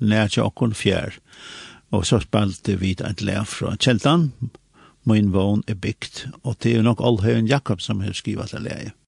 nær 0.00 0.32
til 0.32 0.46
åkken 0.48 0.72
fjær. 0.76 1.18
Og 1.92 2.06
så 2.08 2.22
spalte 2.24 2.78
vi 2.80 2.94
et 2.96 3.22
lær 3.24 3.44
fra 3.44 3.76
Kjeltan, 3.76 4.30
min 5.06 5.32
vogn 5.36 5.62
er 5.68 5.76
bygd, 5.78 6.26
og 6.42 6.56
det 6.64 6.72
er 6.74 6.86
nok 6.86 7.04
Alhøyen 7.04 7.46
Jakob 7.46 7.84
som 7.84 8.00
har 8.00 8.16
skrivet 8.16 8.50
til 8.50 8.64
lære. 8.64 8.96